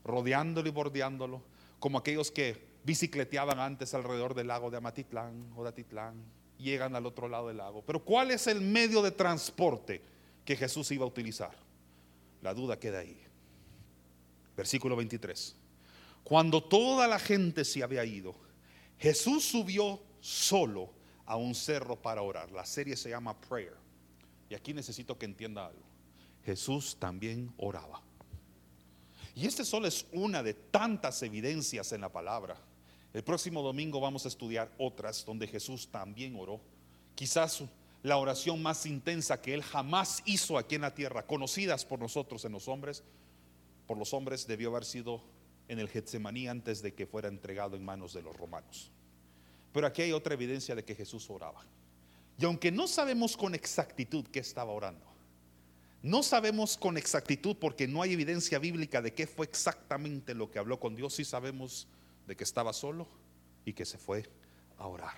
[0.05, 1.43] Rodeándolo y bordeándolo,
[1.79, 6.23] como aquellos que bicicleteaban antes alrededor del lago de Amatitlán o de Atitlán,
[6.59, 7.83] llegan al otro lado del lago.
[7.83, 10.03] Pero ¿cuál es el medio de transporte
[10.45, 11.53] que Jesús iba a utilizar?
[12.43, 13.19] La duda queda ahí.
[14.57, 15.57] Versículo 23.
[16.23, 18.35] Cuando toda la gente se había ido,
[18.99, 20.91] Jesús subió solo
[21.27, 22.51] a un cerro para orar.
[22.53, 23.84] La serie se llama Prayer.
[24.55, 25.83] Aquí necesito que entienda algo.
[26.45, 28.03] Jesús también oraba.
[29.35, 32.57] Y este solo es una de tantas evidencias en la palabra
[33.15, 36.61] el próximo domingo vamos a estudiar otras donde Jesús también oró.
[37.15, 37.63] Quizás
[38.03, 42.45] la oración más intensa que él jamás hizo aquí en la tierra, conocidas por nosotros
[42.45, 43.05] en los hombres,
[43.87, 45.23] por los hombres debió haber sido
[45.69, 48.91] en el Getsemaní antes de que fuera entregado en manos de los romanos.
[49.73, 51.65] Pero aquí hay otra evidencia de que Jesús oraba.
[52.39, 55.05] Y aunque no sabemos con exactitud qué estaba orando,
[56.03, 60.59] no sabemos con exactitud porque no hay evidencia bíblica de qué fue exactamente lo que
[60.59, 61.87] habló con Dios, sí sabemos
[62.27, 63.07] de que estaba solo
[63.65, 64.29] y que se fue
[64.79, 65.15] a orar.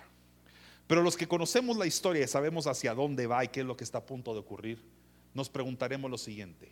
[0.87, 3.75] Pero los que conocemos la historia y sabemos hacia dónde va y qué es lo
[3.75, 4.81] que está a punto de ocurrir,
[5.33, 6.71] nos preguntaremos lo siguiente.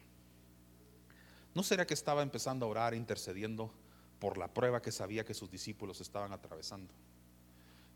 [1.53, 3.73] ¿No será que estaba empezando a orar, intercediendo
[4.19, 6.93] por la prueba que sabía que sus discípulos estaban atravesando?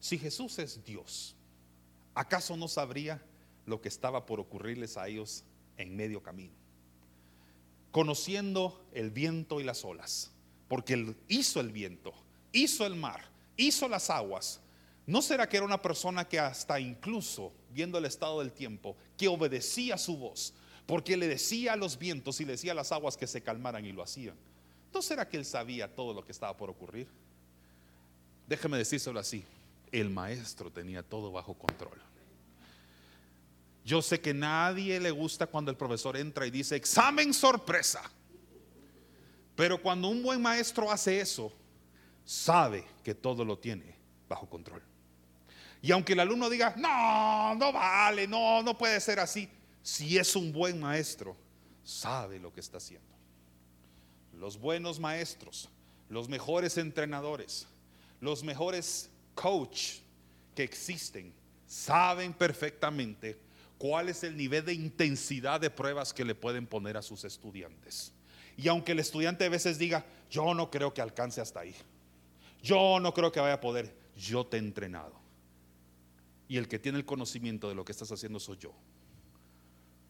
[0.02, 1.36] Si Jesús es Dios,
[2.20, 3.22] ¿acaso no sabría
[3.66, 5.46] lo que estaba por ocurrirles a ellos
[5.78, 6.54] en medio camino?
[7.92, 10.30] Conociendo el viento y las olas,
[10.68, 12.14] porque hizo el viento,
[12.52, 13.24] hizo el mar,
[13.56, 14.60] hizo las aguas,
[15.08, 19.30] ¿no será que era una persona que hasta incluso, viendo el estado del tiempo, que
[19.30, 20.54] obedecía su voz,
[20.86, 23.86] porque le decía a los vientos y le decía a las aguas que se calmaran
[23.86, 24.36] y lo hacían?
[24.94, 27.08] ¿No será que él sabía todo lo que estaba por ocurrir?
[28.46, 29.46] Déjeme decírselo así,
[29.94, 32.09] el maestro tenía todo bajo control.
[33.84, 38.02] Yo sé que nadie le gusta cuando el profesor entra y dice, examen sorpresa.
[39.56, 41.52] Pero cuando un buen maestro hace eso,
[42.24, 43.96] sabe que todo lo tiene
[44.28, 44.82] bajo control.
[45.82, 49.50] Y aunque el alumno diga, no, no vale, no, no puede ser así,
[49.82, 51.36] si es un buen maestro,
[51.84, 53.08] sabe lo que está haciendo.
[54.34, 55.70] Los buenos maestros,
[56.10, 57.68] los mejores entrenadores,
[58.22, 60.00] los mejores coach
[60.56, 61.34] que existen,
[61.66, 63.40] saben perfectamente
[63.80, 68.14] cuál es el nivel de intensidad de pruebas que le pueden poner a sus estudiantes.
[68.56, 71.74] Y aunque el estudiante a veces diga, yo no creo que alcance hasta ahí,
[72.62, 73.96] yo no creo que vaya a poder.
[74.18, 75.14] Yo te he entrenado.
[76.50, 78.74] Y el que tiene el conocimiento de lo que estás haciendo soy yo.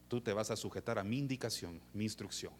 [0.08, 2.53] Tú te vas a sujetar a mi indicación, mi instrucción.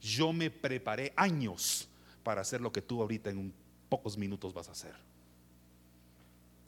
[0.00, 1.88] Yo me preparé años
[2.22, 3.52] para hacer lo que tú ahorita en
[3.88, 4.94] pocos minutos vas a hacer.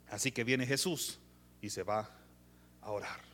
[0.09, 1.19] Así que viene Jesús
[1.61, 2.09] y se va
[2.81, 3.28] a orar.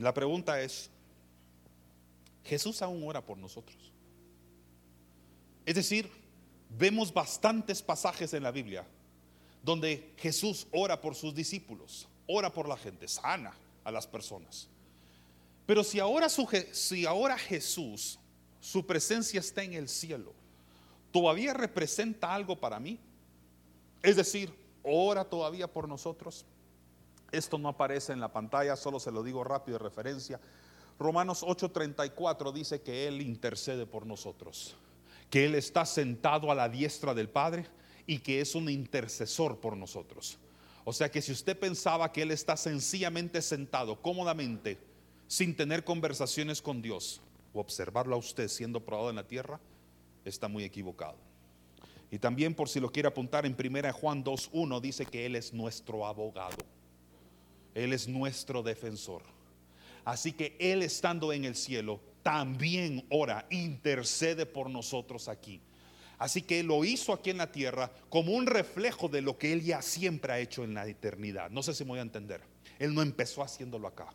[0.00, 0.90] La pregunta es,
[2.44, 3.76] ¿Jesús aún ora por nosotros?
[5.66, 6.10] Es decir,
[6.70, 8.86] vemos bastantes pasajes en la Biblia
[9.62, 13.52] donde Jesús ora por sus discípulos, ora por la gente, sana
[13.84, 14.68] a las personas.
[15.66, 18.18] Pero si ahora, si ahora Jesús,
[18.58, 20.32] su presencia está en el cielo,
[21.12, 22.98] ¿todavía representa algo para mí?
[24.02, 24.50] Es decir,
[24.82, 26.46] ora todavía por nosotros.
[27.32, 30.40] Esto no aparece en la pantalla, solo se lo digo rápido de referencia.
[30.98, 34.76] Romanos 8:34 dice que Él intercede por nosotros,
[35.30, 37.66] que Él está sentado a la diestra del Padre
[38.06, 40.38] y que es un intercesor por nosotros.
[40.84, 44.78] O sea que si usted pensaba que Él está sencillamente sentado cómodamente,
[45.26, 47.20] sin tener conversaciones con Dios,
[47.52, 49.60] o observarlo a usted siendo probado en la tierra,
[50.24, 51.16] está muy equivocado.
[52.10, 55.52] Y también por si lo quiere apuntar en 1 Juan 2.1 dice que Él es
[55.52, 56.56] nuestro abogado.
[57.74, 59.22] Él es nuestro defensor.
[60.04, 65.60] Así que Él estando en el cielo también ora, intercede por nosotros aquí.
[66.18, 69.62] Así que lo hizo aquí en la tierra como un reflejo de lo que Él
[69.62, 71.50] ya siempre ha hecho en la eternidad.
[71.50, 72.42] No sé si me voy a entender.
[72.78, 74.08] Él no empezó haciéndolo acá.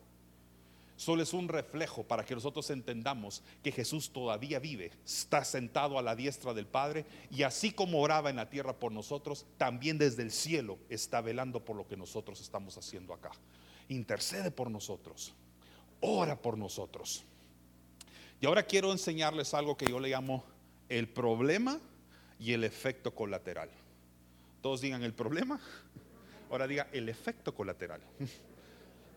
[0.97, 6.01] Solo es un reflejo para que nosotros entendamos que Jesús todavía vive, está sentado a
[6.01, 10.23] la diestra del Padre y así como oraba en la tierra por nosotros, también desde
[10.23, 13.31] el cielo está velando por lo que nosotros estamos haciendo acá.
[13.89, 15.34] Intercede por nosotros,
[15.99, 17.25] ora por nosotros.
[18.39, 20.45] Y ahora quiero enseñarles algo que yo le llamo
[20.88, 21.79] el problema
[22.39, 23.69] y el efecto colateral.
[24.62, 25.60] Todos digan el problema,
[26.49, 28.01] ahora diga el efecto colateral.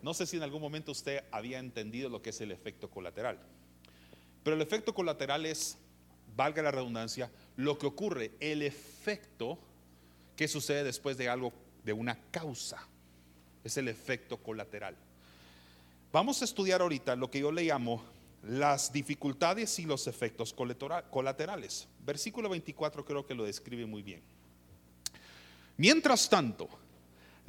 [0.01, 3.39] No sé si en algún momento usted había entendido lo que es el efecto colateral.
[4.43, 5.77] Pero el efecto colateral es,
[6.35, 9.59] valga la redundancia, lo que ocurre, el efecto
[10.35, 11.51] que sucede después de algo,
[11.83, 12.87] de una causa.
[13.63, 14.95] Es el efecto colateral.
[16.11, 18.03] Vamos a estudiar ahorita lo que yo le llamo
[18.43, 21.87] las dificultades y los efectos colaterales.
[22.05, 24.21] Versículo 24 creo que lo describe muy bien.
[25.77, 26.69] Mientras tanto,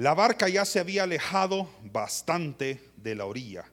[0.00, 3.66] la barca ya se había alejado bastante de la orilla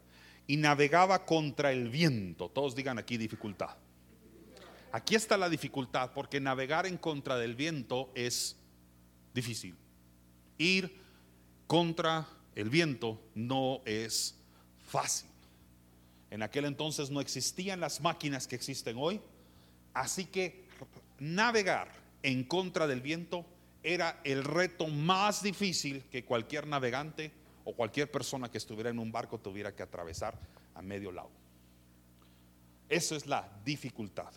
[0.46, 2.50] y navegaba contra el viento.
[2.50, 3.78] Todos digan aquí dificultad.
[4.92, 8.58] Aquí está la dificultad porque navegar en contra del viento es
[9.34, 9.78] difícil.
[10.58, 11.00] Ir
[11.66, 14.36] contra el viento no es
[14.86, 15.30] fácil.
[16.30, 19.22] En aquel entonces no existían las máquinas que existen hoy,
[19.94, 20.66] así que
[21.20, 21.90] navegar
[22.22, 23.46] en contra del viento
[23.84, 27.32] era el reto más difícil que cualquier navegante
[27.66, 30.38] o cualquier persona que estuviera en un barco tuviera que atravesar
[30.76, 31.30] a medio lado.
[32.90, 34.32] Eso es la dificultad.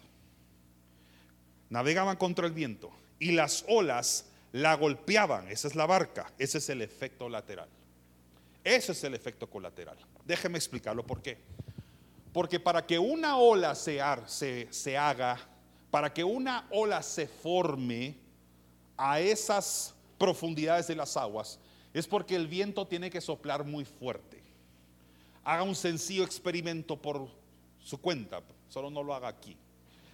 [1.68, 5.48] Navegaban contra el viento y las olas la golpeaban.
[5.48, 6.32] Esa es la barca.
[6.38, 7.68] Ese es el efecto lateral.
[8.64, 9.96] Ese es el efecto colateral.
[10.24, 11.38] Déjeme explicarlo por qué.
[12.32, 15.38] Porque para que una ola se, se haga,
[15.90, 18.16] para que una ola se forme,
[19.02, 21.58] a esas profundidades de las aguas
[21.94, 24.42] es porque el viento tiene que soplar muy fuerte.
[25.42, 27.28] Haga un sencillo experimento por
[27.78, 29.56] su cuenta, solo no lo haga aquí.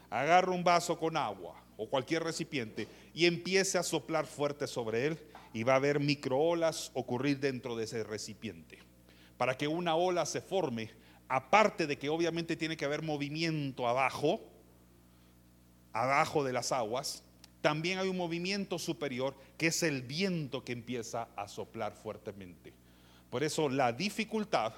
[0.08, 5.18] Agarra un vaso con agua o cualquier recipiente y empiece a soplar fuerte sobre él
[5.52, 8.78] y va a haber microolas ocurrir dentro de ese recipiente.
[9.36, 10.90] Para que una ola se forme,
[11.28, 14.40] aparte de que obviamente tiene que haber movimiento abajo,
[15.92, 17.24] abajo de las aguas,
[17.60, 22.72] también hay un movimiento superior que es el viento que empieza a soplar fuertemente.
[23.30, 24.72] Por eso la dificultad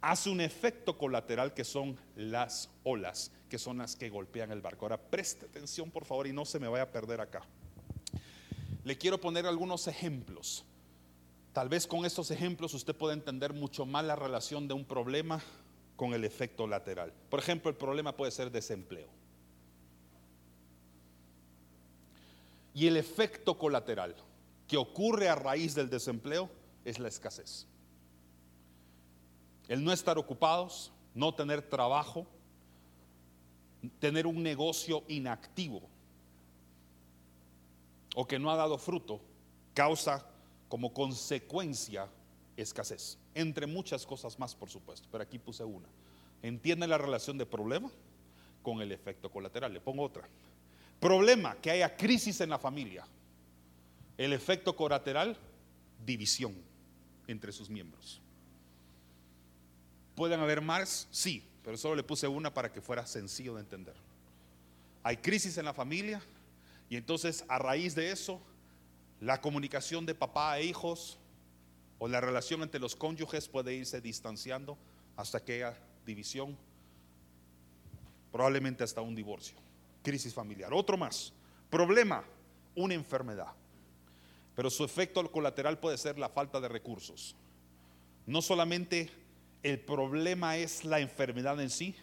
[0.00, 4.84] hace un efecto colateral que son las olas, que son las que golpean el barco.
[4.84, 7.42] Ahora preste atención por favor y no se me vaya a perder acá.
[8.84, 10.64] Le quiero poner algunos ejemplos.
[11.52, 15.40] Tal vez con estos ejemplos usted pueda entender mucho más la relación de un problema
[15.96, 17.12] con el efecto lateral.
[17.28, 19.21] Por ejemplo, el problema puede ser desempleo.
[22.74, 24.14] Y el efecto colateral
[24.66, 26.48] que ocurre a raíz del desempleo
[26.84, 27.66] es la escasez.
[29.68, 32.26] El no estar ocupados, no tener trabajo,
[33.98, 35.82] tener un negocio inactivo
[38.14, 39.20] o que no ha dado fruto,
[39.74, 40.26] causa
[40.68, 42.08] como consecuencia
[42.56, 43.18] escasez.
[43.34, 45.88] Entre muchas cosas más, por supuesto, pero aquí puse una.
[46.42, 47.90] ¿Entiende la relación de problema
[48.62, 49.72] con el efecto colateral?
[49.72, 50.28] Le pongo otra.
[51.02, 53.04] Problema, que haya crisis en la familia.
[54.16, 55.36] El efecto colateral,
[56.06, 56.54] división
[57.26, 58.20] entre sus miembros.
[60.14, 61.08] ¿Pueden haber más?
[61.10, 63.96] Sí, pero solo le puse una para que fuera sencillo de entender.
[65.02, 66.22] Hay crisis en la familia
[66.88, 68.40] Y entonces a raíz de eso,
[69.20, 71.18] la comunicación de papá e hijos
[71.98, 74.78] o la relación entre los cónyuges puede irse distanciando
[75.16, 75.76] hasta que haya
[76.06, 76.56] división,
[78.30, 79.56] probablemente hasta un divorcio,
[80.02, 80.72] crisis familiar.
[80.74, 81.32] Otro más,
[81.70, 82.24] problema,
[82.74, 83.52] una enfermedad.
[84.54, 87.34] Pero su efecto colateral puede ser la falta de recursos.
[88.26, 89.10] No solamente
[89.62, 91.94] el problema es la enfermedad en sí,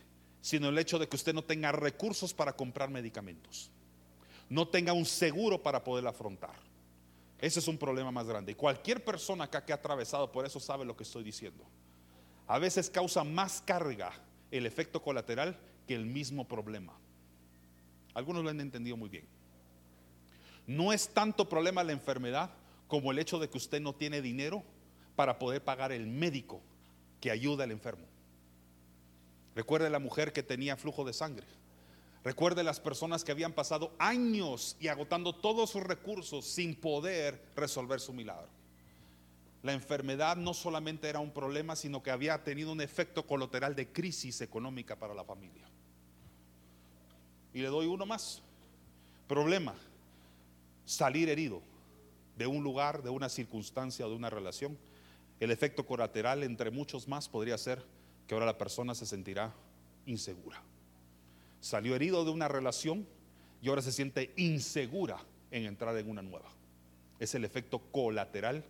[0.42, 3.70] sino el hecho de que usted no tenga recursos para comprar medicamentos.
[4.50, 6.56] No tenga un seguro para poder afrontar.
[7.40, 8.52] Ese es un problema más grande.
[8.52, 11.64] Y cualquier persona acá que ha atravesado por eso sabe lo que estoy diciendo.
[12.48, 14.12] A veces causa más carga
[14.52, 16.98] el efecto colateral que el mismo problema.
[18.14, 19.26] Algunos lo han entendido muy bien.
[20.68, 22.52] No es tanto problema la enfermedad
[22.88, 24.64] como el hecho de que usted no tiene dinero
[25.16, 26.62] para poder pagar el médico
[27.22, 28.06] que ayuda al enfermo.
[29.56, 31.46] Recuerde la mujer que tenía flujo de sangre.
[32.24, 38.00] Recuerde las personas que habían pasado años y agotando todos sus recursos sin poder resolver
[38.00, 38.50] su milagro.
[39.64, 43.92] La enfermedad no solamente era un problema, sino que había tenido un efecto colateral de
[43.92, 45.68] crisis económica para la familia.
[47.54, 48.42] Y le doy uno más.
[49.28, 49.76] Problema,
[50.86, 51.62] salir herido
[52.38, 54.78] de un lugar, de una circunstancia o de una relación.
[55.40, 57.84] El efecto colateral, entre muchos más, podría ser
[58.28, 59.54] que ahora la persona se sentirá
[60.06, 60.62] insegura.
[61.62, 63.06] Salió herido de una relación
[63.62, 65.18] y ahora se siente insegura
[65.52, 66.50] en entrar en una nueva.
[67.20, 68.64] Es el efecto colateral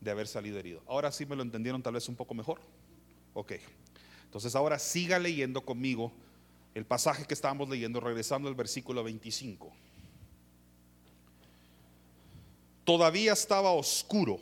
[0.00, 0.82] de haber salido herido.
[0.86, 2.60] Ahora sí me lo entendieron tal vez un poco mejor.
[3.34, 3.52] Ok.
[4.24, 6.12] Entonces ahora siga leyendo conmigo
[6.74, 9.72] el pasaje que estábamos leyendo, regresando al versículo 25.
[12.84, 14.38] Todavía estaba oscuro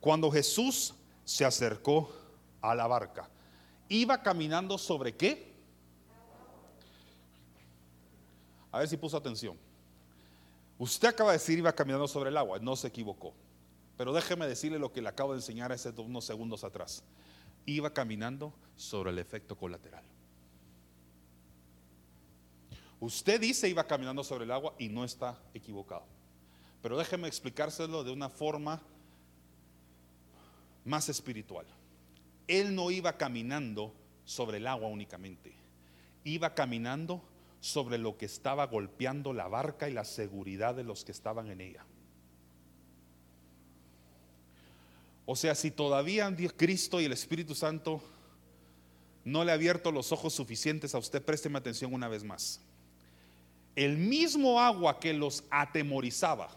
[0.00, 0.94] cuando Jesús
[1.24, 2.12] se acercó
[2.60, 3.28] a la barca.
[3.88, 5.50] Iba caminando sobre qué?
[8.72, 9.56] A ver si puso atención.
[10.78, 13.34] Usted acaba de decir iba caminando sobre el agua, no se equivocó.
[13.96, 17.02] Pero déjeme decirle lo que le acabo de enseñar hace unos segundos atrás.
[17.66, 20.02] Iba caminando sobre el efecto colateral.
[23.00, 26.04] Usted dice iba caminando sobre el agua y no está equivocado.
[26.82, 28.82] Pero déjeme explicárselo de una forma
[30.84, 31.66] más espiritual.
[32.46, 33.94] Él no iba caminando
[34.24, 35.54] sobre el agua únicamente,
[36.24, 37.22] iba caminando
[37.60, 41.60] sobre lo que estaba golpeando la barca y la seguridad de los que estaban en
[41.60, 41.84] ella.
[45.26, 48.02] O sea, si todavía Cristo y el Espíritu Santo
[49.24, 52.60] no le ha abierto los ojos suficientes a usted, présteme atención una vez más.
[53.76, 56.56] El mismo agua que los atemorizaba,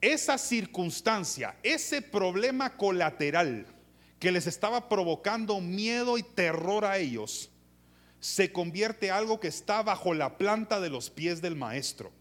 [0.00, 3.66] esa circunstancia, ese problema colateral
[4.18, 7.50] que les estaba provocando miedo y terror a ellos,
[8.20, 12.12] se convierte en algo que está bajo la planta de los pies del maestro.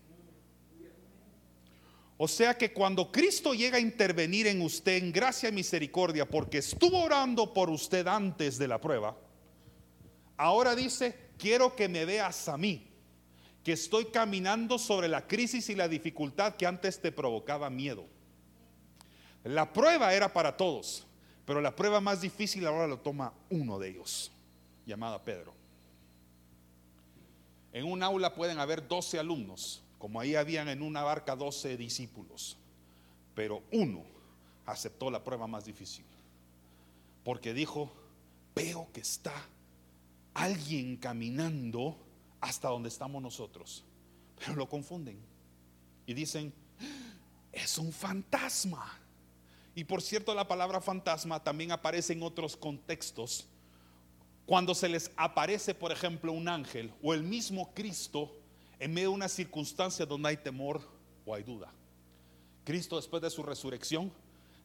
[2.17, 6.59] O sea que cuando Cristo llega a intervenir en usted en gracia y misericordia, porque
[6.59, 9.15] estuvo orando por usted antes de la prueba,
[10.35, 12.86] ahora dice, quiero que me veas a mí
[13.67, 18.05] que estoy caminando sobre la crisis y la dificultad que antes te provocaba miedo.
[19.43, 21.05] La prueba era para todos,
[21.45, 24.31] pero la prueba más difícil ahora lo toma uno de ellos,
[24.85, 25.53] llamada Pedro.
[27.73, 32.55] En un aula pueden haber 12 alumnos, como ahí habían en una barca 12 discípulos,
[33.35, 34.05] pero uno
[34.65, 36.05] aceptó la prueba más difícil,
[37.25, 37.91] porque dijo,
[38.55, 39.33] veo que está
[40.35, 42.06] alguien caminando
[42.41, 43.83] hasta donde estamos nosotros.
[44.39, 45.19] Pero lo confunden
[46.05, 46.53] y dicen,
[47.51, 48.99] es un fantasma.
[49.75, 53.47] Y por cierto, la palabra fantasma también aparece en otros contextos.
[54.45, 58.31] Cuando se les aparece, por ejemplo, un ángel o el mismo Cristo
[58.79, 60.81] en medio de una circunstancia donde hay temor
[61.25, 61.71] o hay duda.
[62.63, 64.11] Cristo después de su resurrección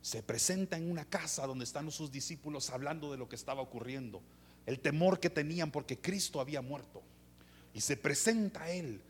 [0.00, 4.20] se presenta en una casa donde están sus discípulos hablando de lo que estaba ocurriendo,
[4.66, 7.02] el temor que tenían porque Cristo había muerto
[7.74, 9.00] y se presenta a Él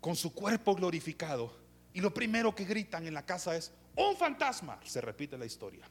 [0.00, 1.52] con su cuerpo glorificado.
[1.92, 4.78] Y lo primero que gritan en la casa es, un fantasma.
[4.84, 5.84] Se repite la historia.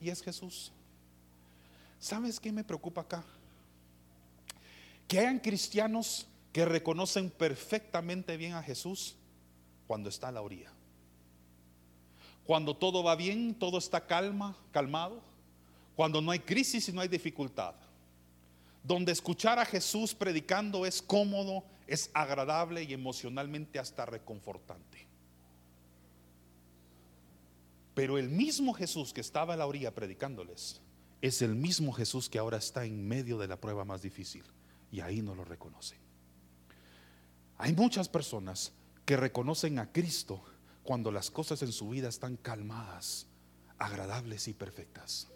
[0.00, 0.72] Y es Jesús.
[1.98, 3.24] ¿Sabes qué me preocupa acá?
[5.08, 9.16] Que hayan cristianos que reconocen perfectamente bien a Jesús
[9.86, 10.72] cuando está a la orilla.
[12.44, 15.22] Cuando todo va bien, todo está calma, calmado.
[15.94, 17.74] Cuando no hay crisis y no hay dificultad
[18.86, 25.06] donde escuchar a Jesús predicando es cómodo, es agradable y emocionalmente hasta reconfortante.
[27.94, 30.80] Pero el mismo Jesús que estaba a la orilla predicándoles
[31.20, 34.44] es el mismo Jesús que ahora está en medio de la prueba más difícil
[34.92, 35.98] y ahí no lo reconocen.
[37.58, 38.72] Hay muchas personas
[39.04, 40.44] que reconocen a Cristo
[40.84, 43.26] cuando las cosas en su vida están calmadas,
[43.78, 45.28] agradables y perfectas.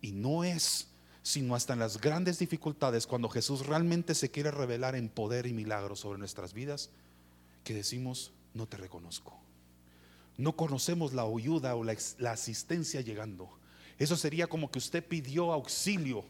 [0.00, 0.89] Y no es
[1.22, 5.52] sino hasta en las grandes dificultades, cuando Jesús realmente se quiere revelar en poder y
[5.52, 6.90] milagros sobre nuestras vidas,
[7.64, 9.38] que decimos, no te reconozco.
[10.36, 13.50] No conocemos la ayuda o la, la asistencia llegando.
[13.98, 16.24] Eso sería como que usted pidió auxilio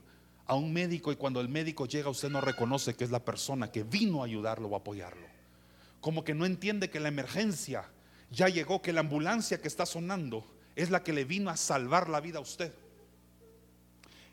[0.47, 3.71] a un médico y cuando el médico llega usted no reconoce que es la persona
[3.71, 5.29] que vino a ayudarlo o apoyarlo.
[6.01, 7.89] Como que no entiende que la emergencia
[8.33, 12.09] ya llegó, que la ambulancia que está sonando es la que le vino a salvar
[12.09, 12.73] la vida a usted.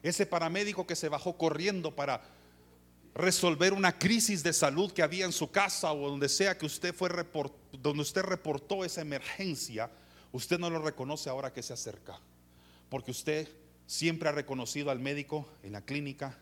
[0.03, 2.21] Ese paramédico que se bajó corriendo para
[3.17, 6.93] resolver una crisis de salud que había en su casa o donde sea que usted
[6.93, 7.09] fue
[7.71, 9.89] donde usted reportó esa emergencia,
[10.31, 12.19] usted no lo reconoce ahora que se acerca,
[12.89, 13.49] porque usted
[13.87, 16.37] siempre ha reconocido al médico en la clínica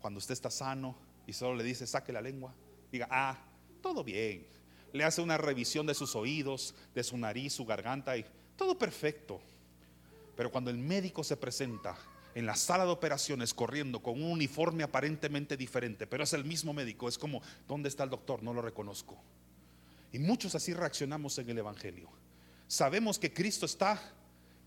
[0.00, 0.96] cuando usted está sano
[1.26, 2.54] y solo le dice saque la lengua,
[2.92, 3.38] diga, "Ah,
[3.80, 4.46] todo bien."
[4.92, 8.24] Le hace una revisión de sus oídos, de su nariz, su garganta y
[8.56, 9.40] todo perfecto.
[10.36, 11.96] Pero cuando el médico se presenta
[12.34, 16.72] en la sala de operaciones corriendo con un uniforme aparentemente diferente, pero es el mismo
[16.72, 18.42] médico, es como, ¿dónde está el doctor?
[18.42, 19.18] No lo reconozco.
[20.12, 22.08] Y muchos así reaccionamos en el Evangelio.
[22.66, 24.00] Sabemos que Cristo está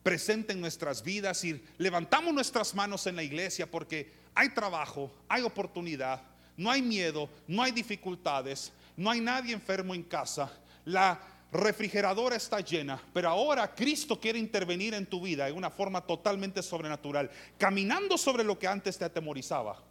[0.03, 5.41] presente en nuestras vidas y levantamos nuestras manos en la iglesia porque hay trabajo, hay
[5.41, 6.21] oportunidad,
[6.57, 10.51] no hay miedo, no hay dificultades, no hay nadie enfermo en casa.
[10.85, 11.19] La
[11.55, 16.63] refrigeradora está llena, pero ahora Cristo quiere intervenir en tu vida de una forma totalmente
[16.63, 19.83] sobrenatural, caminando sobre lo que antes te atemorizaba.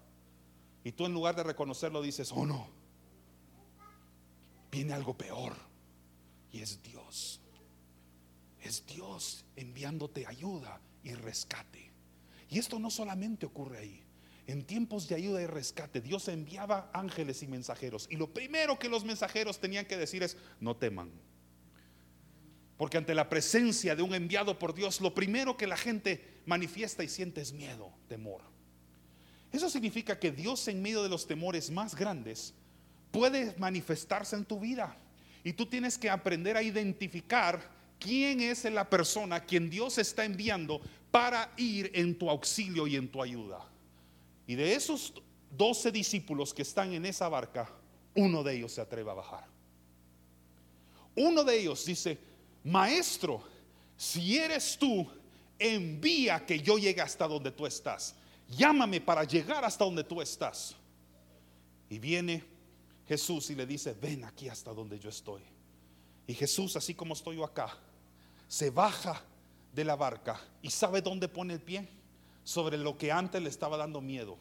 [0.82, 2.68] Y tú en lugar de reconocerlo dices, oh no,
[4.70, 5.54] viene algo peor.
[6.50, 7.40] Y es Dios.
[8.62, 11.92] Es Dios enviándote ayuda y rescate.
[12.48, 14.04] Y esto no solamente ocurre ahí.
[14.46, 18.06] En tiempos de ayuda y rescate, Dios enviaba ángeles y mensajeros.
[18.10, 21.10] Y lo primero que los mensajeros tenían que decir es, no teman
[22.84, 27.02] porque ante la presencia de un enviado por Dios, lo primero que la gente manifiesta
[27.02, 28.42] y siente es miedo, temor.
[29.50, 32.52] Eso significa que Dios en medio de los temores más grandes
[33.10, 34.98] puede manifestarse en tu vida.
[35.44, 40.82] Y tú tienes que aprender a identificar quién es la persona quien Dios está enviando
[41.10, 43.66] para ir en tu auxilio y en tu ayuda.
[44.46, 45.14] Y de esos
[45.50, 47.66] doce discípulos que están en esa barca,
[48.14, 49.46] uno de ellos se atreve a bajar.
[51.16, 52.33] Uno de ellos dice,
[52.64, 53.42] maestro,
[53.96, 55.06] si eres tú,
[55.58, 58.14] envía que yo llegue hasta donde tú estás.
[58.48, 60.74] Llámame para llegar hasta donde tú estás.
[61.88, 62.44] Y viene
[63.06, 65.42] Jesús y le dice, ven aquí hasta donde yo estoy.
[66.26, 67.76] Y Jesús, así como estoy yo acá,
[68.48, 69.22] se baja
[69.74, 71.88] de la barca y sabe dónde pone el pie.
[72.42, 74.36] Sobre lo que antes le estaba dando miedo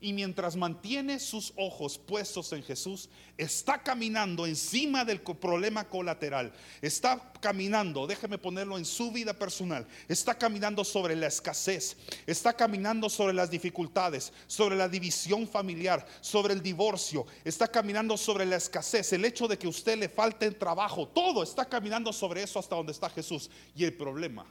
[0.00, 6.52] y mientras mantiene sus ojos puestos en Jesús, está caminando encima del problema colateral.
[6.80, 11.96] Está caminando, déjeme ponerlo en su vida personal, está caminando sobre la escasez,
[12.26, 18.46] está caminando sobre las dificultades, sobre la división familiar, sobre el divorcio, está caminando sobre
[18.46, 22.42] la escasez, el hecho de que usted le falte el trabajo, todo está caminando sobre
[22.42, 23.50] eso hasta donde está Jesús.
[23.76, 24.46] Y el problema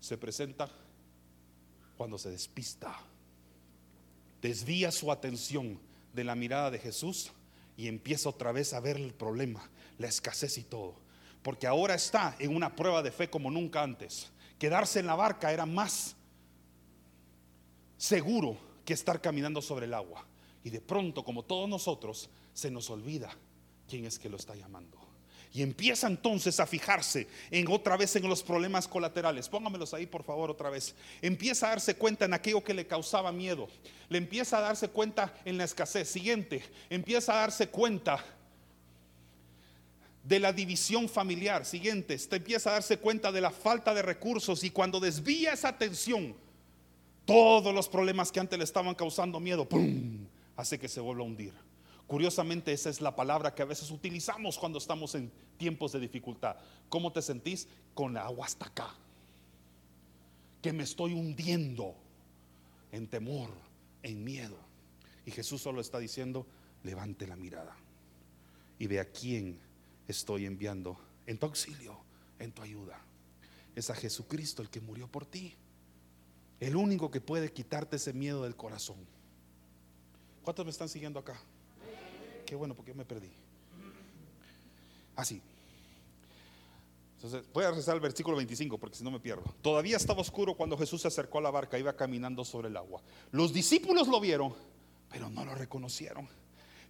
[0.00, 0.70] se presenta
[1.96, 2.98] cuando se despista
[4.42, 5.80] desvía su atención
[6.12, 7.32] de la mirada de Jesús
[7.76, 9.68] y empieza otra vez a ver el problema,
[9.98, 10.96] la escasez y todo.
[11.42, 14.30] Porque ahora está en una prueba de fe como nunca antes.
[14.58, 16.16] Quedarse en la barca era más
[17.96, 20.26] seguro que estar caminando sobre el agua.
[20.64, 23.30] Y de pronto, como todos nosotros, se nos olvida
[23.88, 24.98] quién es que lo está llamando.
[25.52, 29.48] Y empieza entonces a fijarse en otra vez en los problemas colaterales.
[29.48, 30.94] Póngamelos ahí por favor otra vez.
[31.22, 33.68] Empieza a darse cuenta en aquello que le causaba miedo.
[34.08, 36.08] Le empieza a darse cuenta en la escasez.
[36.08, 38.22] Siguiente, empieza a darse cuenta
[40.22, 41.64] de la división familiar.
[41.64, 45.68] Siguiente, este empieza a darse cuenta de la falta de recursos y cuando desvía esa
[45.68, 46.36] atención,
[47.24, 50.26] todos los problemas que antes le estaban causando miedo, ¡pum!
[50.56, 51.54] hace que se vuelva a hundir.
[52.08, 56.56] Curiosamente, esa es la palabra que a veces utilizamos cuando estamos en tiempos de dificultad.
[56.88, 57.68] ¿Cómo te sentís?
[57.92, 58.94] Con la agua hasta acá.
[60.62, 61.94] Que me estoy hundiendo
[62.92, 63.50] en temor,
[64.02, 64.56] en miedo.
[65.26, 66.46] Y Jesús solo está diciendo,
[66.82, 67.76] levante la mirada
[68.78, 69.58] y ve a quién
[70.06, 71.98] estoy enviando en tu auxilio,
[72.38, 72.98] en tu ayuda.
[73.76, 75.54] Es a Jesucristo el que murió por ti.
[76.58, 78.96] El único que puede quitarte ese miedo del corazón.
[80.42, 81.38] ¿Cuántos me están siguiendo acá?
[82.48, 83.30] Qué bueno, porque me perdí.
[85.14, 85.42] Así.
[87.16, 89.44] Entonces, voy a rezar el versículo 25 porque si no me pierdo.
[89.60, 93.02] Todavía estaba oscuro cuando Jesús se acercó a la barca, iba caminando sobre el agua.
[93.32, 94.54] Los discípulos lo vieron,
[95.10, 96.26] pero no lo reconocieron.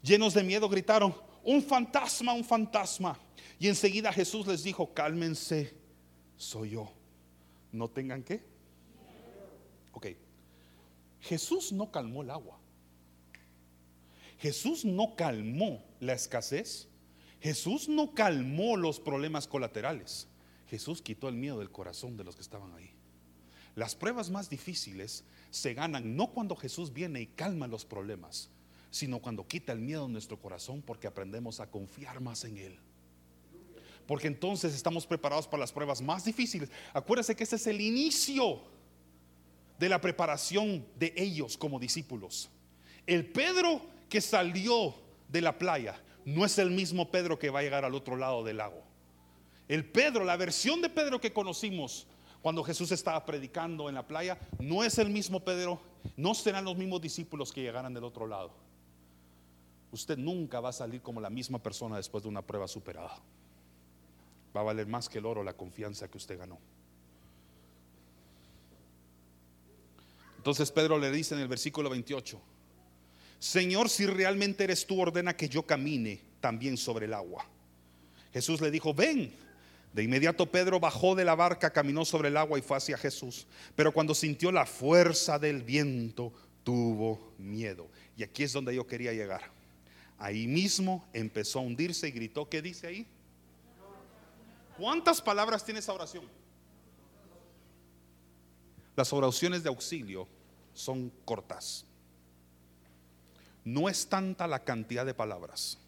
[0.00, 3.18] Llenos de miedo gritaron, un fantasma, un fantasma.
[3.58, 5.74] Y enseguida Jesús les dijo, cálmense,
[6.36, 6.92] soy yo.
[7.72, 8.44] No tengan qué.
[9.92, 10.06] Ok.
[11.20, 12.57] Jesús no calmó el agua.
[14.38, 16.88] Jesús no calmó la escasez.
[17.40, 20.28] Jesús no calmó los problemas colaterales.
[20.68, 22.90] Jesús quitó el miedo del corazón de los que estaban ahí.
[23.74, 28.50] Las pruebas más difíciles se ganan no cuando Jesús viene y calma los problemas,
[28.90, 32.78] sino cuando quita el miedo en nuestro corazón porque aprendemos a confiar más en Él.
[34.06, 36.70] Porque entonces estamos preparados para las pruebas más difíciles.
[36.92, 38.62] Acuérdense que este es el inicio
[39.78, 42.50] de la preparación de ellos como discípulos.
[43.06, 44.94] El Pedro que salió
[45.28, 48.44] de la playa no es el mismo Pedro que va a llegar al otro lado
[48.44, 48.82] del lago.
[49.66, 52.06] El Pedro, la versión de Pedro que conocimos
[52.42, 55.80] cuando Jesús estaba predicando en la playa, no es el mismo Pedro,
[56.16, 58.52] no serán los mismos discípulos que llegarán del otro lado.
[59.90, 63.20] Usted nunca va a salir como la misma persona después de una prueba superada.
[64.54, 66.58] Va a valer más que el oro la confianza que usted ganó.
[70.36, 72.40] Entonces Pedro le dice en el versículo 28,
[73.38, 77.46] Señor, si realmente eres tú, ordena que yo camine también sobre el agua.
[78.32, 79.32] Jesús le dijo, ven.
[79.92, 83.46] De inmediato Pedro bajó de la barca, caminó sobre el agua y fue hacia Jesús.
[83.74, 86.32] Pero cuando sintió la fuerza del viento,
[86.62, 87.88] tuvo miedo.
[88.16, 89.50] Y aquí es donde yo quería llegar.
[90.18, 93.06] Ahí mismo empezó a hundirse y gritó, ¿qué dice ahí?
[94.76, 96.24] ¿Cuántas palabras tiene esa oración?
[98.94, 100.28] Las oraciones de auxilio
[100.74, 101.87] son cortas.
[103.64, 105.78] No es tanta la cantidad de palabras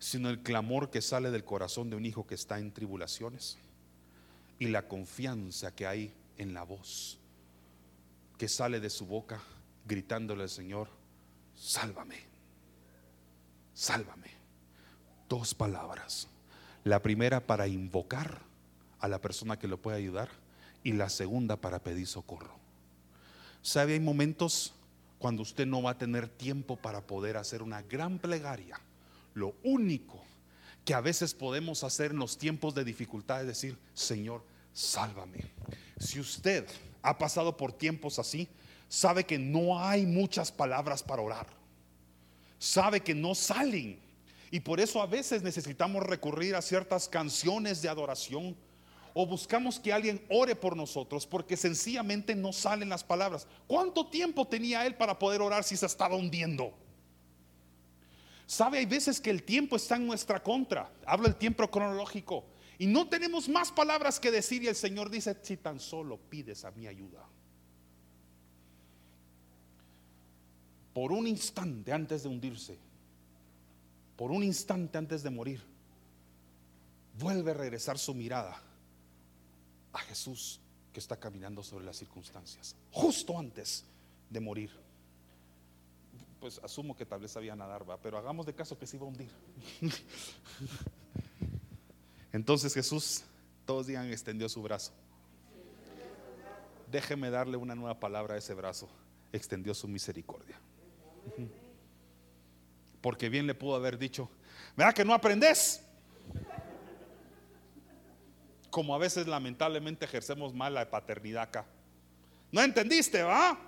[0.00, 3.58] sino el clamor que sale del corazón de un hijo que está en tribulaciones
[4.58, 7.18] y la confianza que hay en la voz
[8.38, 9.42] que sale de su boca
[9.86, 10.88] gritándole al Señor,
[11.54, 12.16] sálvame,
[13.74, 14.30] sálvame.
[15.28, 16.26] Dos palabras.
[16.82, 18.40] La primera para invocar
[18.98, 20.30] a la persona que lo puede ayudar
[20.82, 22.56] y la segunda para pedir socorro.
[23.60, 23.92] ¿Sabe?
[23.92, 24.72] Hay momentos
[25.20, 28.80] cuando usted no va a tener tiempo para poder hacer una gran plegaria
[29.34, 30.22] lo único
[30.84, 34.42] que a veces podemos hacer en los tiempos de dificultad es decir, Señor,
[34.72, 35.52] sálvame.
[35.98, 36.66] Si usted
[37.02, 38.48] ha pasado por tiempos así,
[38.88, 41.46] sabe que no hay muchas palabras para orar.
[42.58, 43.98] Sabe que no salen.
[44.50, 48.56] Y por eso a veces necesitamos recurrir a ciertas canciones de adoración
[49.14, 53.46] o buscamos que alguien ore por nosotros porque sencillamente no salen las palabras.
[53.66, 56.72] ¿Cuánto tiempo tenía él para poder orar si se estaba hundiendo?
[58.46, 60.90] Sabe, hay veces que el tiempo está en nuestra contra.
[61.06, 62.44] Habla el tiempo cronológico.
[62.78, 66.64] Y no tenemos más palabras que decir y el Señor dice, si tan solo pides
[66.64, 67.24] a mi ayuda.
[70.94, 72.78] Por un instante antes de hundirse,
[74.16, 75.62] por un instante antes de morir,
[77.18, 78.60] vuelve a regresar su mirada
[79.92, 80.60] a Jesús
[80.92, 83.84] que está caminando sobre las circunstancias, justo antes
[84.28, 84.70] de morir
[86.40, 87.98] pues asumo que tal vez sabía nadar, ¿va?
[87.98, 89.30] pero hagamos de caso que se iba a hundir.
[92.32, 93.22] Entonces Jesús,
[93.66, 94.92] todos digan, extendió su brazo.
[96.90, 98.88] Déjeme darle una nueva palabra a ese brazo.
[99.32, 100.58] Extendió su misericordia.
[103.00, 104.28] Porque bien le pudo haber dicho,
[104.76, 105.82] ¿verdad que no aprendes?
[108.70, 111.66] Como a veces lamentablemente ejercemos mal la paternidad acá.
[112.52, 113.58] ¿No entendiste, va?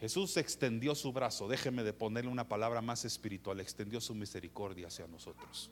[0.00, 5.08] Jesús extendió su brazo, déjeme de ponerle una palabra más espiritual, extendió su misericordia hacia
[5.08, 5.70] nosotros.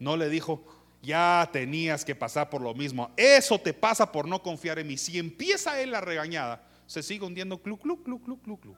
[0.00, 0.64] No le dijo,
[1.00, 4.96] ya tenías que pasar por lo mismo, eso te pasa por no confiar en mí.
[4.96, 8.76] Si empieza él la regañada, se sigue hundiendo clu, clu, clu, clu, clu, clu.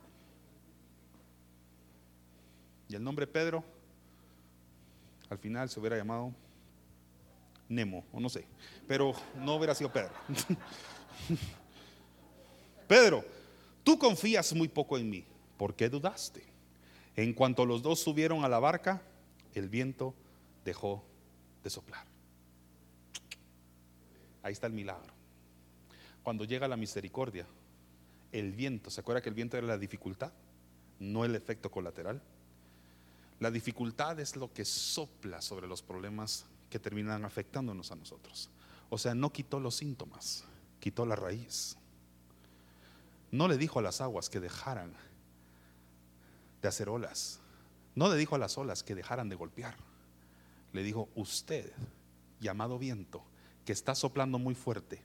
[2.89, 3.65] Y el nombre Pedro,
[5.31, 6.33] al final se hubiera llamado
[7.69, 8.47] Nemo, o no sé,
[8.87, 10.13] pero no hubiera sido Pedro.
[12.89, 13.25] Pedro,
[13.85, 15.25] Tú confías muy poco en mí.
[15.59, 16.43] ¿Por qué dudaste?
[17.15, 19.03] En cuanto los dos subieron a la barca,
[19.55, 20.15] el viento
[20.65, 21.05] dejó
[21.63, 22.05] de soplar.
[24.43, 25.13] Ahí está el milagro.
[26.23, 27.47] Cuando llega la misericordia,
[28.33, 30.33] el viento, ¿se acuerda que el viento era la dificultad?
[30.99, 32.23] No el efecto colateral.
[33.39, 38.51] La dificultad es lo que sopla sobre los problemas que terminan afectándonos a nosotros.
[38.91, 40.43] O sea, no quitó los síntomas,
[40.81, 41.77] quitó la raíz.
[43.31, 44.93] No le dijo a las aguas que dejaran
[46.61, 47.39] de hacer olas.
[47.95, 49.77] No le dijo a las olas que dejaran de golpear.
[50.73, 51.73] Le dijo, usted,
[52.41, 53.25] llamado viento,
[53.65, 55.01] que está soplando muy fuerte,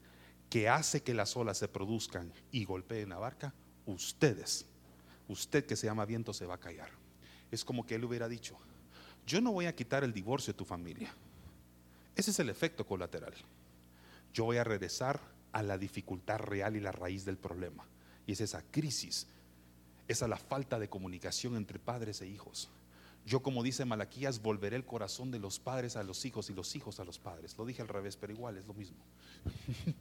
[0.49, 3.53] que hace que las olas se produzcan y golpeen la barca,
[3.85, 4.65] ustedes
[5.27, 6.89] usted que se llama viento se va a callar.
[7.51, 8.57] Es como que él hubiera dicho,
[9.27, 11.13] yo no voy a quitar el divorcio de tu familia.
[12.19, 13.33] Ese es el efecto colateral.
[14.33, 15.21] Yo voy a regresar
[15.53, 17.85] a la dificultad real y la raíz del problema.
[18.27, 19.25] Y es esa crisis,
[20.09, 22.67] esa la falta de comunicación entre padres e hijos.
[23.25, 26.75] Yo, como dice Malaquías, volveré el corazón de los padres a los hijos y los
[26.75, 27.57] hijos a los padres.
[27.57, 28.97] Lo dije al revés, pero igual es lo mismo.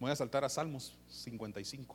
[0.00, 1.94] Voy a saltar a Salmos 55.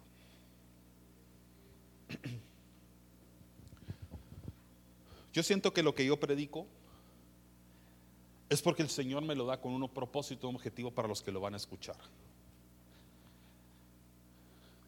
[5.33, 6.67] Yo siento que lo que yo predico
[8.49, 11.31] es porque el Señor me lo da con un propósito, un objetivo para los que
[11.31, 11.97] lo van a escuchar.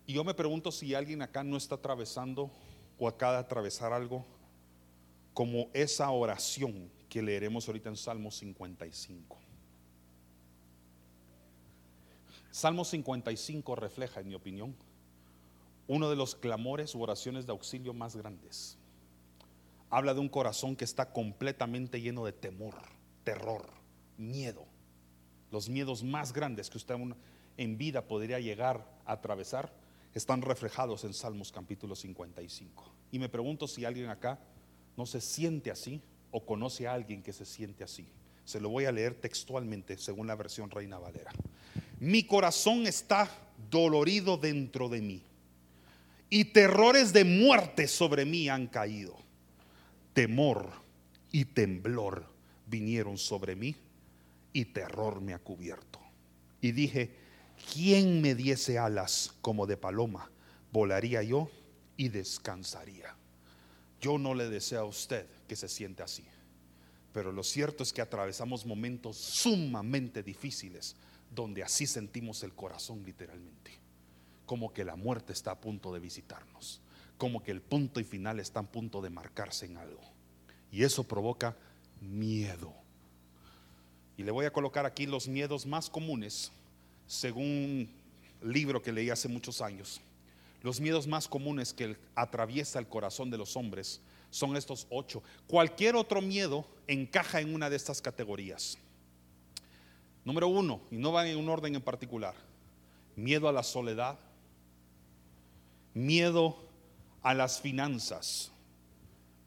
[0.06, 2.52] Y yo me pregunto si alguien acá no está atravesando
[3.00, 4.24] o acaba de atravesar algo
[5.34, 9.38] como esa oración que leeremos ahorita en Salmo 55.
[12.52, 14.76] Salmo 55 refleja, en mi opinión,
[15.88, 18.78] uno de los clamores u oraciones de auxilio más grandes.
[19.96, 22.76] Habla de un corazón que está completamente lleno de temor,
[23.24, 23.66] terror,
[24.18, 24.66] miedo.
[25.52, 26.96] Los miedos más grandes que usted
[27.56, 29.72] en vida podría llegar a atravesar
[30.14, 32.92] están reflejados en Salmos capítulo 55.
[33.10, 34.38] Y me pregunto si alguien acá
[34.98, 38.06] no se siente así o conoce a alguien que se siente así.
[38.44, 41.32] Se lo voy a leer textualmente según la versión Reina Valera.
[42.02, 43.30] Mi corazón está
[43.72, 45.24] dolorido dentro de mí
[46.30, 49.24] y terrores de muerte sobre mí han caído.
[50.16, 50.72] Temor
[51.34, 52.26] y temblor
[52.68, 53.76] vinieron sobre mí
[54.54, 56.00] y terror me ha cubierto.
[56.62, 57.12] Y dije,
[57.74, 60.32] ¿quién me diese alas como de paloma?
[60.72, 61.50] Volaría yo
[61.98, 63.14] y descansaría.
[64.00, 66.24] Yo no le deseo a usted que se siente así,
[67.12, 70.96] pero lo cierto es que atravesamos momentos sumamente difíciles
[71.30, 73.72] donde así sentimos el corazón literalmente,
[74.46, 76.80] como que la muerte está a punto de visitarnos,
[77.18, 80.02] como que el punto y final está a punto de marcarse en algo.
[80.72, 81.56] Y eso provoca
[82.02, 82.74] miedo.
[84.18, 86.52] Y le voy a colocar aquí los miedos más comunes,
[87.08, 87.90] según
[88.42, 90.02] un libro que leí hace muchos años.
[90.64, 94.02] Los miedos más comunes que atraviesa el corazón de los hombres
[94.32, 95.22] son estos ocho.
[95.48, 98.78] Cualquier otro miedo encaja en una de estas categorías.
[100.24, 102.34] Número uno, y no va en un orden en particular,
[103.16, 104.18] miedo a la soledad,
[105.94, 106.65] miedo
[107.26, 108.52] a las finanzas,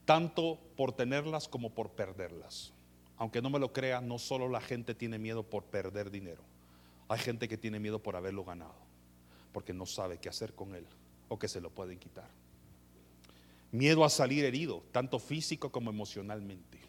[0.03, 2.73] tanto por tenerlas como por perderlas.
[3.15, 6.43] Aunque no me lo crea, no solo la gente tiene miedo por perder dinero,
[7.07, 8.75] hay gente que tiene miedo por haberlo ganado,
[9.53, 10.85] porque no sabe qué hacer con él
[11.29, 12.27] o que se lo pueden quitar.
[13.71, 16.79] Miedo a salir herido, tanto físico como emocionalmente.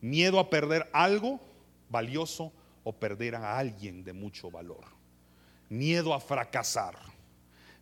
[0.00, 1.38] Miedo a perder algo
[1.90, 2.50] valioso
[2.82, 4.86] o perder a alguien de mucho valor.
[5.68, 6.96] Miedo a fracasar,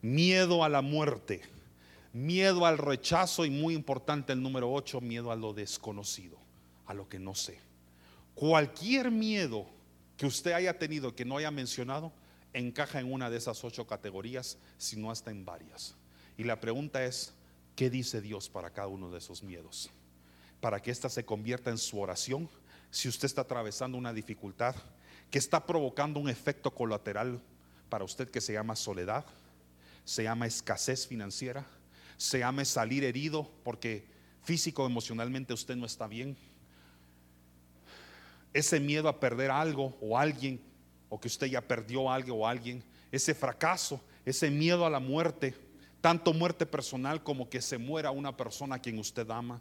[0.02, 1.42] miedo a la muerte,
[2.16, 6.38] miedo al rechazo y muy importante el número 8, miedo a lo desconocido,
[6.86, 7.60] a lo que no sé.
[8.34, 9.66] Cualquier miedo
[10.16, 12.12] que usted haya tenido que no haya mencionado
[12.54, 15.94] encaja en una de esas ocho categorías, si no hasta en varias.
[16.38, 17.34] Y la pregunta es,
[17.74, 19.90] ¿qué dice Dios para cada uno de esos miedos?
[20.62, 22.48] Para que ésta se convierta en su oración.
[22.90, 24.74] Si usted está atravesando una dificultad,
[25.30, 27.42] que está provocando un efecto colateral
[27.90, 29.26] para usted que se llama soledad,
[30.06, 31.66] se llama escasez financiera,
[32.16, 34.04] se llama salir herido porque
[34.42, 36.36] físico emocionalmente usted no está bien.
[38.52, 40.60] Ese miedo a perder algo o alguien,
[41.08, 45.54] o que usted ya perdió algo o alguien, ese fracaso, ese miedo a la muerte,
[46.00, 49.60] tanto muerte personal como que se muera una persona a quien usted ama,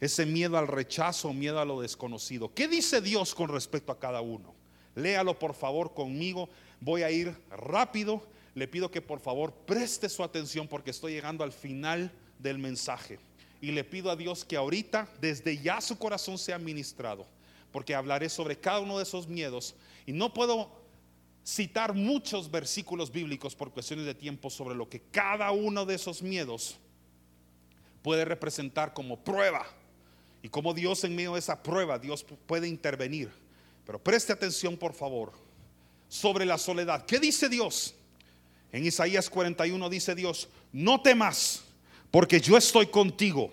[0.00, 2.52] ese miedo al rechazo, miedo a lo desconocido.
[2.52, 4.54] ¿Qué dice Dios con respecto a cada uno?
[4.94, 6.48] Léalo por favor conmigo.
[6.80, 8.22] Voy a ir rápido.
[8.56, 13.20] Le pido que por favor preste su atención porque estoy llegando al final del mensaje.
[13.60, 17.24] Y le pido a Dios que ahorita, desde ya su corazón sea ministrado.
[17.70, 19.76] Porque hablaré sobre cada uno de esos miedos.
[20.06, 20.72] Y no puedo
[21.46, 26.20] citar muchos versículos bíblicos por cuestiones de tiempo sobre lo que cada uno de esos
[26.20, 26.78] miedos
[28.02, 29.64] puede representar como prueba.
[30.42, 33.30] Y como Dios en medio de esa prueba, Dios puede intervenir
[33.86, 35.32] pero preste atención, por favor,
[36.08, 37.06] sobre la soledad.
[37.06, 37.94] ¿Qué dice Dios?
[38.76, 41.62] En Isaías 41 dice Dios, no temas,
[42.10, 43.50] porque yo estoy contigo.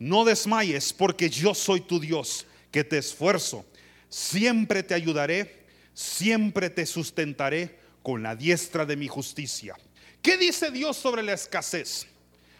[0.00, 3.64] No desmayes, porque yo soy tu Dios, que te esfuerzo.
[4.08, 9.76] Siempre te ayudaré, siempre te sustentaré con la diestra de mi justicia.
[10.22, 12.08] ¿Qué dice Dios sobre la escasez?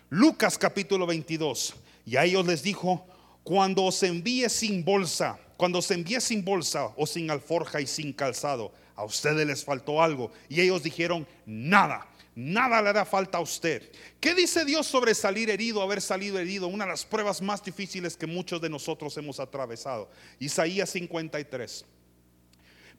[0.08, 1.74] Lucas capítulo 22.
[2.06, 3.08] Y a ellos les dijo,
[3.42, 8.12] cuando os envíe sin bolsa, cuando se envíe sin bolsa o sin alforja y sin
[8.12, 10.32] calzado, a ustedes les faltó algo.
[10.48, 12.08] Y ellos dijeron, nada.
[12.34, 13.90] Nada le hará falta a usted.
[14.18, 16.66] ¿Qué dice Dios sobre salir herido, haber salido herido?
[16.66, 20.10] Una de las pruebas más difíciles que muchos de nosotros hemos atravesado.
[20.40, 21.84] Isaías 53.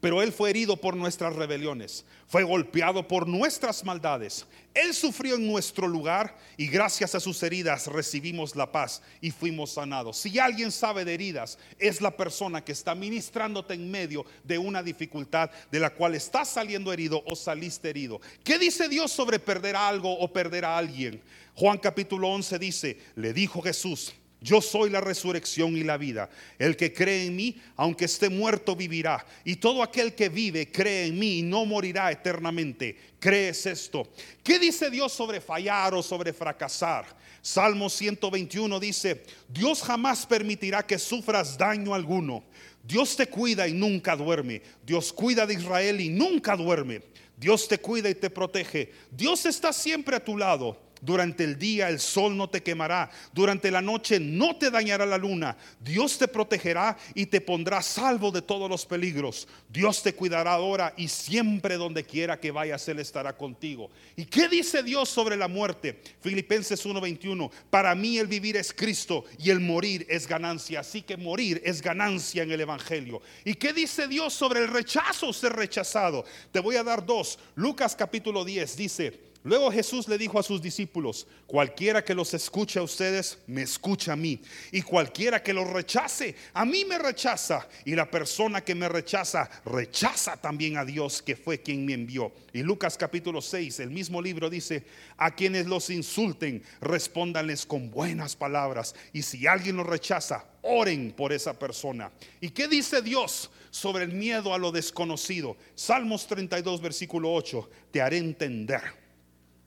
[0.00, 4.46] Pero Él fue herido por nuestras rebeliones, fue golpeado por nuestras maldades.
[4.72, 9.72] Él sufrió en nuestro lugar y gracias a sus heridas recibimos la paz y fuimos
[9.72, 10.16] sanados.
[10.16, 14.82] Si alguien sabe de heridas, es la persona que está ministrándote en medio de una
[14.82, 18.20] dificultad de la cual estás saliendo herido o saliste herido.
[18.42, 21.20] ¿Qué dice Dios sobre perder algo o perder a alguien?
[21.54, 26.30] Juan capítulo 11 dice, le dijo Jesús, yo soy la resurrección y la vida.
[26.58, 29.24] El que cree en mí, aunque esté muerto, vivirá.
[29.44, 32.96] Y todo aquel que vive, cree en mí y no morirá eternamente.
[33.18, 34.08] ¿Crees esto?
[34.42, 37.04] ¿Qué dice Dios sobre fallar o sobre fracasar?
[37.42, 42.44] Salmo 121 dice, Dios jamás permitirá que sufras daño alguno.
[42.82, 44.62] Dios te cuida y nunca duerme.
[44.84, 47.02] Dios cuida de Israel y nunca duerme.
[47.36, 48.92] Dios te cuida y te protege.
[49.10, 50.89] Dios está siempre a tu lado.
[51.00, 55.16] Durante el día el sol no te quemará, durante la noche no te dañará la
[55.16, 55.56] luna.
[55.80, 59.48] Dios te protegerá y te pondrá salvo de todos los peligros.
[59.68, 63.90] Dios te cuidará ahora y siempre donde quiera que vayas Él estará contigo.
[64.16, 66.00] ¿Y qué dice Dios sobre la muerte?
[66.20, 67.50] Filipenses 1:21.
[67.70, 70.80] Para mí el vivir es Cristo y el morir es ganancia.
[70.80, 73.22] Así que morir es ganancia en el Evangelio.
[73.44, 76.24] ¿Y qué dice Dios sobre el rechazo, ser rechazado?
[76.52, 77.38] Te voy a dar dos.
[77.54, 79.29] Lucas capítulo 10 dice.
[79.42, 84.12] Luego Jesús le dijo a sus discípulos, cualquiera que los escuche a ustedes, me escucha
[84.12, 84.38] a mí.
[84.70, 87.66] Y cualquiera que los rechace, a mí me rechaza.
[87.86, 92.32] Y la persona que me rechaza, rechaza también a Dios que fue quien me envió.
[92.52, 94.84] Y Lucas capítulo 6, el mismo libro dice,
[95.16, 98.94] a quienes los insulten, respóndanles con buenas palabras.
[99.14, 102.12] Y si alguien los rechaza, oren por esa persona.
[102.42, 105.56] ¿Y qué dice Dios sobre el miedo a lo desconocido?
[105.74, 108.99] Salmos 32, versículo 8, te haré entender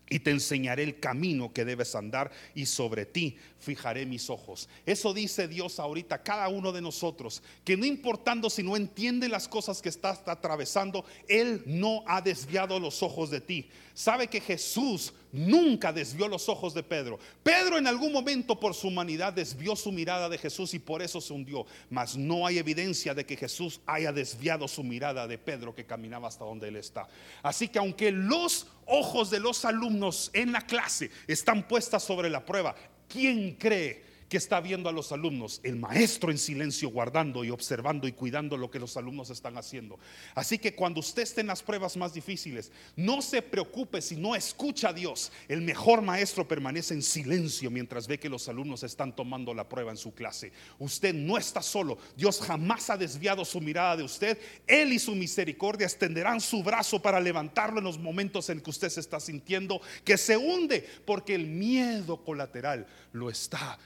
[0.10, 4.70] y te enseñaré el camino que debes andar y sobre ti fijaré mis ojos.
[4.86, 9.47] Eso dice Dios ahorita cada uno de nosotros, que no importando si no entiende las
[9.47, 13.70] cosas que estás atravesando, Él no ha desviado los ojos de ti.
[13.94, 17.20] Sabe que Jesús nunca desvió los ojos de Pedro.
[17.44, 21.22] Pedro en algún momento por su humanidad desvió su mirada de Jesús y por eso
[21.22, 21.66] se hundió.
[21.91, 26.28] Mas no hay evidencia de que Jesús haya desviado su mirada de Pedro que caminaba
[26.28, 27.08] hasta donde él está.
[27.44, 32.44] Así que aunque los ojos de los alumnos en la clase están puestas sobre la
[32.44, 32.76] prueba,
[33.08, 34.12] ¿quién cree?
[34.34, 38.57] Que está viendo a los alumnos, el maestro en silencio guardando y observando y cuidando
[38.57, 39.99] lo que los alumnos están haciendo.
[40.34, 44.36] Así que cuando usted esté en las pruebas más difíciles, no se preocupe si no
[44.36, 45.31] escucha a Dios.
[45.47, 49.91] El mejor maestro permanece en silencio mientras ve que los alumnos están tomando la prueba
[49.91, 50.51] en su clase.
[50.79, 51.99] Usted no está solo.
[52.17, 54.39] Dios jamás ha desviado su mirada de usted.
[54.65, 58.89] Él y su misericordia extenderán su brazo para levantarlo en los momentos en que usted
[58.89, 63.77] se está sintiendo que se hunde porque el miedo colateral lo está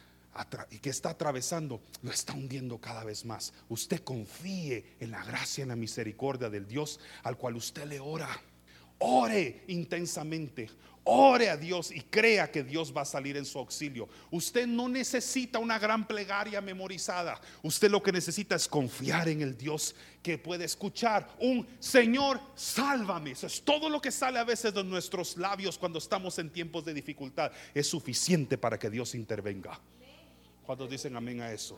[0.70, 3.54] y que está atravesando, lo está hundiendo cada vez más.
[3.70, 8.30] Usted confíe en la gracia, en la misericordia del Dios al cual usted le ora.
[9.00, 10.70] Ore intensamente,
[11.04, 14.10] ore a Dios y crea que Dios va a salir en su auxilio.
[14.32, 17.40] Usted no necesita una gran plegaria memorizada.
[17.62, 23.32] Usted lo que necesita es confiar en el Dios que puede escuchar un Señor, sálvame.
[23.32, 26.84] Eso es todo lo que sale a veces de nuestros labios cuando estamos en tiempos
[26.84, 27.52] de dificultad.
[27.74, 29.80] Es suficiente para que Dios intervenga.
[30.68, 31.78] ¿Cuántos dicen amén a eso?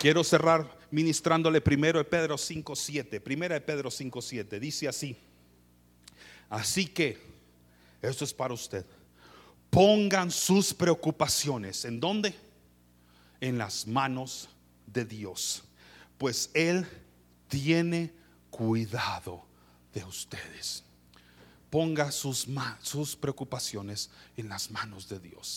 [0.00, 3.20] Quiero cerrar ministrándole primero de Pedro 5.7.
[3.20, 4.58] Primera de Pedro 5.7.
[4.58, 5.16] Dice así.
[6.50, 7.16] Así que,
[8.02, 8.84] esto es para usted.
[9.70, 11.84] Pongan sus preocupaciones.
[11.84, 12.34] ¿En dónde?
[13.40, 14.48] En las manos
[14.84, 15.62] de Dios.
[16.18, 16.84] Pues Él
[17.46, 18.12] tiene
[18.50, 19.46] cuidado
[19.94, 20.87] de ustedes
[21.70, 22.46] ponga sus,
[22.82, 25.56] sus preocupaciones en las manos de Dios.